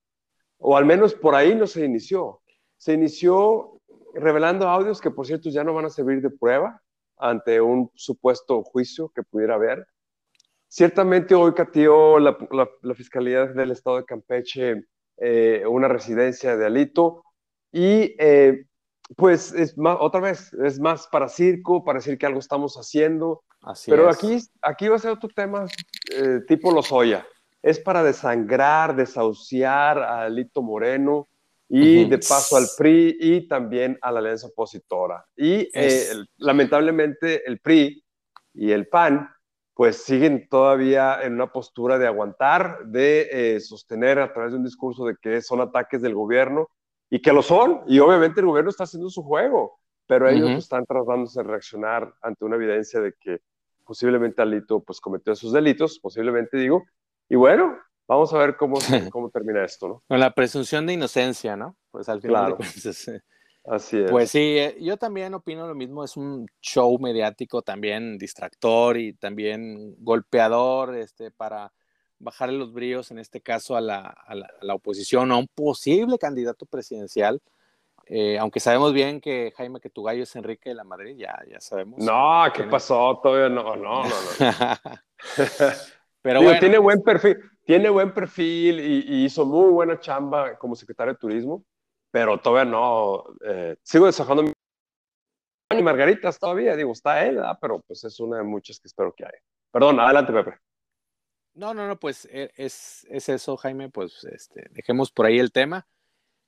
o 0.57 0.75
al 0.77 0.85
menos 0.85 1.13
por 1.13 1.35
ahí 1.35 1.55
no 1.55 1.67
se 1.67 1.85
inició. 1.85 2.41
Se 2.77 2.93
inició 2.93 3.79
revelando 4.13 4.67
audios 4.67 5.01
que, 5.01 5.11
por 5.11 5.27
cierto, 5.27 5.49
ya 5.49 5.63
no 5.63 5.73
van 5.73 5.85
a 5.85 5.89
servir 5.89 6.21
de 6.21 6.29
prueba 6.29 6.81
ante 7.17 7.61
un 7.61 7.91
supuesto 7.95 8.63
juicio 8.63 9.09
que 9.13 9.23
pudiera 9.23 9.55
haber. 9.55 9.88
Ciertamente 10.67 11.35
hoy 11.35 11.53
cateó 11.53 12.19
la, 12.19 12.38
la, 12.51 12.95
Fiscalía 12.95 13.45
del 13.45 13.71
Estado 13.71 13.97
de 13.97 14.05
Campeche 14.05 14.85
eh, 15.17 15.63
una 15.67 15.88
residencia 15.88 16.57
de 16.57 16.65
Alito 16.65 17.23
y 17.71 18.15
eh, 18.19 18.65
pues 19.15 19.51
es 19.53 19.77
más, 19.77 19.97
otra 19.99 20.21
vez, 20.21 20.53
es 20.53 20.79
más 20.79 21.07
para 21.07 21.29
circo, 21.29 21.83
para 21.83 21.99
decir 21.99 22.17
que 22.17 22.25
algo 22.25 22.39
estamos 22.39 22.75
haciendo. 22.75 23.43
Así 23.61 23.91
Pero 23.91 24.09
aquí, 24.09 24.39
aquí 24.61 24.87
va 24.87 24.95
a 24.95 24.99
ser 24.99 25.11
otro 25.11 25.29
tema 25.29 25.65
eh, 26.11 26.41
tipo 26.47 26.71
Lozoya. 26.71 27.25
Es 27.61 27.79
para 27.79 28.03
desangrar, 28.03 28.95
desahuciar 28.95 29.99
a 29.99 30.29
Lito 30.29 30.61
Moreno, 30.61 31.27
y 31.67 32.07
de 32.07 32.17
paso 32.19 32.57
al 32.57 32.67
PRI 32.77 33.17
y 33.19 33.47
también 33.47 33.97
a 34.01 34.11
la 34.11 34.19
alianza 34.19 34.47
opositora. 34.47 35.25
Y 35.35 35.67
eh, 35.73 36.05
lamentablemente 36.37 37.47
el 37.47 37.59
PRI 37.59 38.03
y 38.53 38.71
el 38.71 38.87
PAN 38.87 39.29
pues 39.73 40.03
siguen 40.03 40.47
todavía 40.47 41.19
en 41.21 41.33
una 41.33 41.51
postura 41.51 41.97
de 41.97 42.07
aguantar, 42.07 42.85
de 42.85 43.27
eh, 43.55 43.59
sostener 43.59 44.19
a 44.19 44.31
través 44.31 44.53
de 44.53 44.57
un 44.59 44.63
discurso 44.63 45.05
de 45.05 45.17
que 45.21 45.41
son 45.41 45.59
ataques 45.59 46.01
del 46.01 46.15
gobierno 46.15 46.69
y 47.09 47.21
que 47.21 47.33
lo 47.33 47.41
son, 47.41 47.81
y 47.87 47.99
obviamente 47.99 48.41
el 48.41 48.47
gobierno 48.47 48.69
está 48.69 48.83
haciendo 48.85 49.09
su 49.09 49.23
juego, 49.23 49.79
pero 50.07 50.29
ellos 50.29 50.51
pues, 50.51 50.63
están 50.63 50.85
tratándose 50.85 51.41
de 51.41 51.47
reaccionar 51.47 52.13
ante 52.21 52.45
una 52.45 52.55
evidencia 52.55 52.99
de 52.99 53.13
que 53.19 53.39
posiblemente 53.85 54.41
Alito 54.41 54.81
pues 54.83 54.99
cometió 54.99 55.33
esos 55.33 55.53
delitos, 55.53 55.99
posiblemente 55.99 56.57
digo, 56.57 56.83
y 57.29 57.35
bueno, 57.35 57.77
vamos 58.07 58.33
a 58.33 58.37
ver 58.39 58.55
cómo, 58.57 58.77
cómo 59.11 59.29
termina 59.29 59.63
esto, 59.63 59.87
¿no? 59.87 60.03
Con 60.07 60.19
la 60.19 60.33
presunción 60.33 60.85
de 60.85 60.93
inocencia, 60.93 61.55
¿no? 61.55 61.75
Pues 61.91 62.09
al 62.09 62.21
final 62.21 62.55
claro. 62.55 62.57
Así 63.67 63.97
es. 63.97 64.11
Pues 64.11 64.29
sí, 64.29 64.57
eh, 64.59 64.77
yo 64.79 64.95
también 64.97 65.33
opino 65.33 65.67
lo 65.67 65.73
mismo, 65.73 66.03
es 66.03 66.17
un 66.17 66.45
show 66.61 66.99
mediático 66.99 67.63
también 67.63 68.17
distractor 68.17 68.97
y 68.97 69.13
también 69.13 69.95
golpeador 70.03 70.95
este, 70.95 71.31
para 71.31 71.73
bajarle 72.25 72.57
los 72.57 72.73
bríos, 72.73 73.11
en 73.11 73.19
este 73.19 73.39
caso, 73.39 73.77
a 73.77 73.81
la, 73.81 73.99
a 73.99 74.35
la, 74.35 74.73
oposición, 74.73 75.31
a 75.31 75.38
un 75.38 75.47
posible 75.47 76.17
candidato 76.17 76.65
presidencial. 76.65 77.41
Eh, 78.07 78.38
aunque 78.38 78.59
sabemos 78.59 78.93
bien 78.93 79.21
que 79.21 79.53
Jaime, 79.55 79.79
que 79.79 79.89
tu 79.89 80.03
gallo 80.03 80.23
es 80.23 80.35
Enrique 80.35 80.69
de 80.69 80.75
la 80.75 80.83
Madrid, 80.83 81.15
ya, 81.17 81.39
ya 81.49 81.59
sabemos. 81.61 81.99
No, 81.99 82.43
¿qué 82.53 82.63
pasó? 82.63 83.19
Todavía 83.23 83.49
no, 83.49 83.75
no, 83.75 84.03
no. 84.03 84.09
no. 84.09 84.13
Pero 86.21 86.41
bueno, 86.41 86.59
tiene 86.59 86.79
buen 86.79 87.01
perfil, 87.03 87.38
tiene 87.63 87.89
buen 87.89 88.11
perfil 88.11 88.79
y, 88.79 89.05
y, 89.07 89.25
hizo 89.25 89.45
muy 89.45 89.71
buena 89.71 89.99
chamba 89.99 90.57
como 90.57 90.75
secretario 90.75 91.13
de 91.13 91.19
turismo 91.19 91.63
pero 92.15 92.38
todavía 92.38 92.71
no. 92.71 93.25
Eh, 93.45 93.75
sigo 93.83 94.05
desahogando 94.05 94.43
mi 94.43 95.83
margaritas 95.83 96.39
todavía, 96.39 96.73
digo, 96.77 96.93
está 96.93 97.25
él, 97.25 97.41
pero 97.59 97.81
pues 97.81 98.05
es 98.05 98.17
una 98.21 98.38
de 98.38 98.43
muchas 98.43 98.79
que 98.79 98.88
espero 98.88 99.13
que 99.13 99.25
haya. 99.25 99.38
Perdón, 99.69 99.99
adelante, 99.99 100.31
Pepe. 100.31 100.57
No, 101.55 101.73
no, 101.73 101.87
no, 101.87 101.97
pues 101.97 102.27
e, 102.31 102.51
es, 102.57 103.07
es 103.09 103.29
eso, 103.29 103.55
Jaime, 103.57 103.89
pues 103.89 104.23
este, 104.25 104.67
dejemos 104.71 105.11
por 105.11 105.25
ahí 105.25 105.39
el 105.39 105.51
tema. 105.51 105.87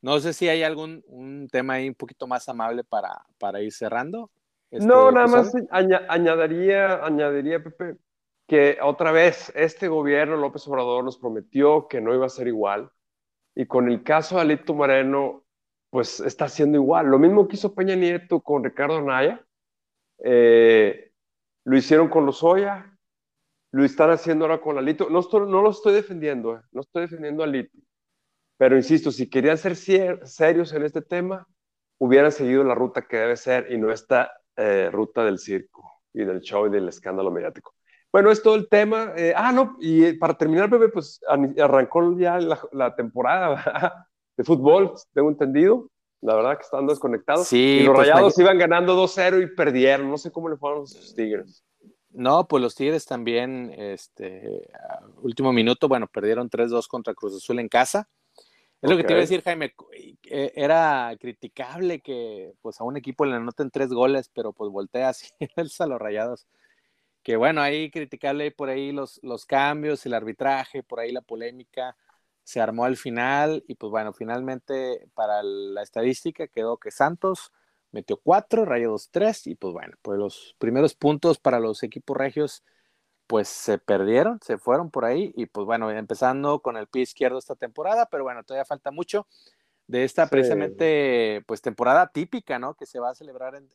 No 0.01 0.19
sé 0.19 0.33
si 0.33 0.47
hay 0.47 0.63
algún 0.63 1.03
un 1.07 1.47
tema 1.49 1.73
ahí 1.73 1.87
un 1.87 1.95
poquito 1.95 2.27
más 2.27 2.47
amable 2.49 2.83
para, 2.83 3.25
para 3.39 3.61
ir 3.61 3.71
cerrando. 3.71 4.29
Este 4.69 4.85
no, 4.85 5.11
nada 5.11 5.27
más 5.27 5.53
añadiría, 5.71 7.05
añadiría, 7.05 7.63
Pepe, 7.63 7.95
que 8.47 8.77
otra 8.81 9.11
vez 9.11 9.51
este 9.55 9.87
gobierno, 9.87 10.35
López 10.35 10.67
Obrador, 10.67 11.03
nos 11.03 11.17
prometió 11.17 11.87
que 11.87 12.01
no 12.01 12.13
iba 12.13 12.25
a 12.25 12.29
ser 12.29 12.47
igual. 12.47 12.91
Y 13.55 13.65
con 13.65 13.89
el 13.89 14.03
caso 14.03 14.35
de 14.35 14.41
Alito 14.41 14.73
Moreno, 14.73 15.45
pues 15.89 16.19
está 16.19 16.45
haciendo 16.45 16.77
igual. 16.77 17.07
Lo 17.07 17.17
mismo 17.17 17.47
que 17.47 17.55
hizo 17.55 17.73
Peña 17.73 17.95
Nieto 17.95 18.41
con 18.41 18.63
Ricardo 18.63 19.01
Naya, 19.01 19.43
eh, 20.19 21.11
lo 21.63 21.77
hicieron 21.77 22.09
con 22.09 22.25
Lozoya, 22.25 22.96
lo 23.71 23.83
están 23.83 24.09
haciendo 24.09 24.45
ahora 24.45 24.61
con 24.61 24.77
Alito. 24.77 25.09
No, 25.09 25.21
no 25.45 25.61
lo 25.61 25.69
estoy 25.69 25.93
defendiendo, 25.93 26.55
eh, 26.55 26.61
no 26.71 26.81
estoy 26.81 27.03
defendiendo 27.03 27.43
a 27.43 27.45
Alito. 27.45 27.77
Pero 28.57 28.75
insisto, 28.75 29.11
si 29.11 29.29
querían 29.29 29.57
ser 29.57 29.75
serios 29.75 30.73
en 30.73 30.83
este 30.83 31.01
tema, 31.01 31.47
hubieran 31.99 32.31
seguido 32.31 32.63
la 32.63 32.75
ruta 32.75 33.03
que 33.03 33.17
debe 33.17 33.37
ser 33.37 33.71
y 33.71 33.77
no 33.77 33.91
esta 33.91 34.31
eh, 34.55 34.89
ruta 34.91 35.23
del 35.23 35.37
circo 35.37 35.83
y 36.13 36.23
del 36.23 36.41
show 36.41 36.65
y 36.65 36.71
del 36.71 36.87
escándalo 36.87 37.29
mediático. 37.29 37.75
Bueno, 38.11 38.31
es 38.31 38.41
todo 38.41 38.55
el 38.55 38.67
tema. 38.67 39.13
ah, 39.35 39.51
no, 39.51 39.77
y 39.79 40.13
para 40.13 40.33
terminar, 40.35 40.69
bebé, 40.69 40.89
pues 40.89 41.19
arrancó 41.57 42.17
ya 42.17 42.39
la, 42.39 42.59
la 42.71 42.95
temporada 42.95 44.07
de 44.37 44.43
fútbol, 44.43 44.93
tengo 45.13 45.29
entendido. 45.29 45.87
La 46.21 46.35
verdad 46.35 46.57
que 46.57 46.63
están 46.63 46.87
desconectados. 46.87 47.47
Sí, 47.47 47.79
y 47.81 47.83
los 47.83 47.95
pues, 47.95 48.07
Rayados 48.07 48.39
iban 48.39 48.57
ganando 48.57 48.95
2-0 48.95 49.43
y 49.43 49.55
perdieron. 49.55 50.09
No 50.09 50.17
sé 50.17 50.31
cómo 50.31 50.49
le 50.49 50.57
fueron 50.57 50.79
a 50.79 50.81
los 50.81 51.13
Tigres. 51.15 51.63
No, 52.17 52.47
pues 52.47 52.63
los 52.63 52.73
Tigres 52.73 53.05
también, 53.05 53.71
este, 53.77 54.71
último 55.21 55.53
minuto, 55.53 55.87
bueno, 55.87 56.07
perdieron 56.07 56.49
3-2 56.49 56.87
contra 56.87 57.13
Cruz 57.13 57.35
Azul 57.35 57.59
en 57.59 57.69
casa. 57.69 58.09
Es 58.81 58.89
lo 58.89 58.97
que 58.97 59.03
te 59.03 59.13
iba 59.13 59.19
a 59.19 59.21
decir, 59.21 59.43
Jaime, 59.43 59.75
eh, 60.23 60.51
era 60.55 61.15
criticable 61.19 61.99
que 61.99 62.53
pues 62.63 62.81
a 62.81 62.85
un 62.85 62.97
equipo 62.97 63.23
le 63.23 63.35
anoten 63.35 63.69
tres 63.69 63.89
goles, 63.89 64.31
pero 64.33 64.51
pues 64.51 64.71
voltea 64.71 65.09
así 65.09 65.27
a 65.79 65.85
los 65.85 65.99
rayados. 65.99 66.47
Que 67.21 67.35
bueno, 67.35 67.61
ahí 67.61 67.91
criticable 67.91 68.49
por 68.49 68.69
ahí 68.69 68.91
los, 68.91 69.19
los 69.21 69.45
cambios, 69.45 70.03
el 70.07 70.15
arbitraje, 70.15 70.81
por 70.81 70.99
ahí 70.99 71.11
la 71.11 71.21
polémica 71.21 71.95
se 72.43 72.61
armó 72.61 72.85
al 72.85 72.97
final 72.97 73.63
y 73.67 73.75
pues 73.75 73.91
bueno, 73.91 74.11
finalmente 74.11 75.07
para 75.13 75.43
la 75.43 75.83
estadística 75.83 76.47
quedó 76.47 76.77
que 76.77 76.89
Santos 76.89 77.51
metió 77.91 78.17
cuatro, 78.17 78.65
Rayados 78.65 79.09
tres 79.11 79.47
y 79.47 79.55
pues 79.55 79.73
bueno, 79.73 79.95
pues 80.01 80.19
los 80.19 80.55
primeros 80.57 80.95
puntos 80.95 81.39
para 81.39 81.59
los 81.59 81.83
equipos 81.83 82.17
regios 82.17 82.63
pues 83.27 83.49
se 83.49 83.77
perdieron, 83.77 84.39
se 84.41 84.57
fueron 84.57 84.89
por 84.89 85.05
ahí 85.05 85.33
y 85.35 85.47
pues 85.47 85.65
bueno, 85.65 85.91
empezando 85.91 86.61
con 86.61 86.77
el 86.77 86.87
pie 86.87 87.03
izquierdo 87.03 87.37
esta 87.37 87.55
temporada, 87.55 88.07
pero 88.09 88.23
bueno, 88.23 88.43
todavía 88.43 88.65
falta 88.65 88.91
mucho 88.91 89.27
de 89.87 90.03
esta 90.03 90.27
precisamente 90.27 91.43
pues 91.45 91.61
temporada 91.61 92.07
típica, 92.07 92.59
¿no? 92.59 92.75
Que 92.75 92.85
se 92.85 92.99
va 92.99 93.09
a 93.09 93.15
celebrar 93.15 93.55
en, 93.55 93.67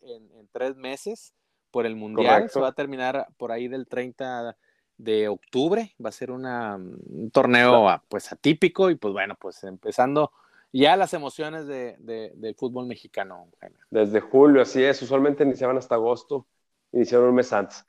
tres 0.52 0.76
meses 0.76 1.34
por 1.70 1.86
el 1.86 1.96
Mundial, 1.96 2.50
se 2.50 2.60
va 2.60 2.68
a 2.68 2.74
terminar 2.74 3.28
por 3.36 3.50
ahí 3.50 3.68
del 3.68 3.86
30 3.86 4.56
de 4.98 5.28
octubre. 5.28 5.94
Va 6.04 6.10
a 6.10 6.12
ser 6.12 6.30
una, 6.30 6.76
un 6.76 7.30
torneo 7.30 7.86
pues 8.08 8.30
atípico 8.30 8.90
y 8.90 8.94
pues 8.94 9.12
bueno, 9.12 9.36
pues 9.40 9.64
empezando 9.64 10.32
ya 10.72 10.96
las 10.96 11.14
emociones 11.14 11.66
de, 11.66 11.96
del 11.98 12.54
fútbol 12.54 12.86
mexicano. 12.86 13.48
Desde 13.90 14.20
julio, 14.20 14.62
así 14.62 14.82
es. 14.82 15.02
Usualmente 15.02 15.44
iniciaban 15.44 15.76
hasta 15.76 15.94
agosto, 15.94 16.46
iniciaron 16.92 17.28
un 17.28 17.34
mes 17.34 17.52
antes. 17.52 17.84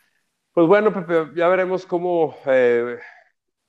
Pues 0.52 0.68
bueno, 0.68 0.94
Pepe, 0.94 1.32
ya 1.36 1.48
veremos 1.48 1.86
cómo, 1.86 2.36
eh, 2.46 3.00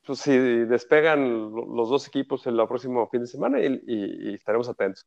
pues 0.05 0.19
si 0.19 0.37
despegan 0.37 1.51
los 1.51 1.89
dos 1.89 2.07
equipos 2.09 2.47
el 2.47 2.57
próximo 2.69 3.09
fin 3.09 3.23
de 3.23 3.27
semana 3.27 3.61
y, 3.61 3.81
y 3.87 4.35
estaremos 4.35 4.69
atentos. 4.69 5.07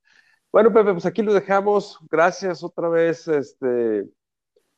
Bueno, 0.52 0.74
Pepe, 0.74 0.94
pues 0.94 1.06
aquí 1.06 1.22
lo 1.22 1.34
dejamos. 1.34 2.00
Gracias 2.10 2.64
otra 2.64 2.90
vez, 2.90 3.28
este, 3.28 4.06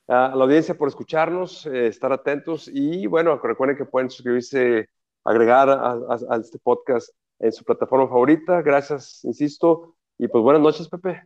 a 0.09 0.35
la 0.35 0.43
audiencia 0.43 0.75
por 0.75 0.87
escucharnos, 0.87 1.67
eh, 1.67 1.87
estar 1.87 2.11
atentos 2.11 2.67
y 2.67 3.05
bueno, 3.05 3.37
recuerden 3.37 3.77
que 3.77 3.85
pueden 3.85 4.09
suscribirse, 4.09 4.89
agregar 5.23 5.69
a, 5.69 6.35
este 6.37 6.57
podcast 6.57 7.09
en 7.39 7.51
su 7.51 7.63
plataforma 7.63 8.07
favorita. 8.07 8.61
Gracias, 8.61 9.23
insisto, 9.23 9.95
y 10.17 10.27
pues 10.27 10.43
buenas 10.43 10.61
noches, 10.61 10.87
Pepe. 10.87 11.23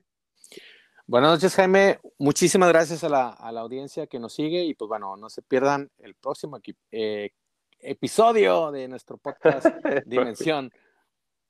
Buenas 1.05 1.31
noches, 1.31 1.55
Jaime. 1.55 1.99
Muchísimas 2.17 2.69
gracias 2.69 3.03
a 3.03 3.09
la, 3.09 3.29
audiencia 3.59 4.07
que 4.07 4.19
nos 4.19 4.33
sigue 4.33 4.63
y 4.63 4.73
pues 4.73 4.87
bueno, 4.87 5.17
no 5.17 5.29
se 5.29 5.41
pierdan 5.41 5.89
el 5.97 6.15
próximo 6.15 6.59
eh, 6.91 7.31
episodio 7.79 8.71
de 8.71 8.87
nuestro 8.87 9.17
podcast 9.17 9.65
Dimensión 10.05 10.71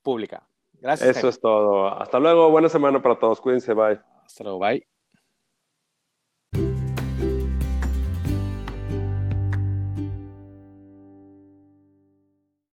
Pública. 0.02 0.48
Gracias. 0.72 1.16
Eso 1.16 1.28
es 1.28 1.40
todo. 1.40 1.86
Hasta 1.86 2.18
luego. 2.18 2.50
Buena 2.50 2.68
semana 2.68 3.00
para 3.00 3.18
todos. 3.18 3.40
Cuídense. 3.40 3.72
Bye. 3.74 4.00
Hasta 4.26 4.44
luego. 4.44 4.58
Bye. 4.58 4.93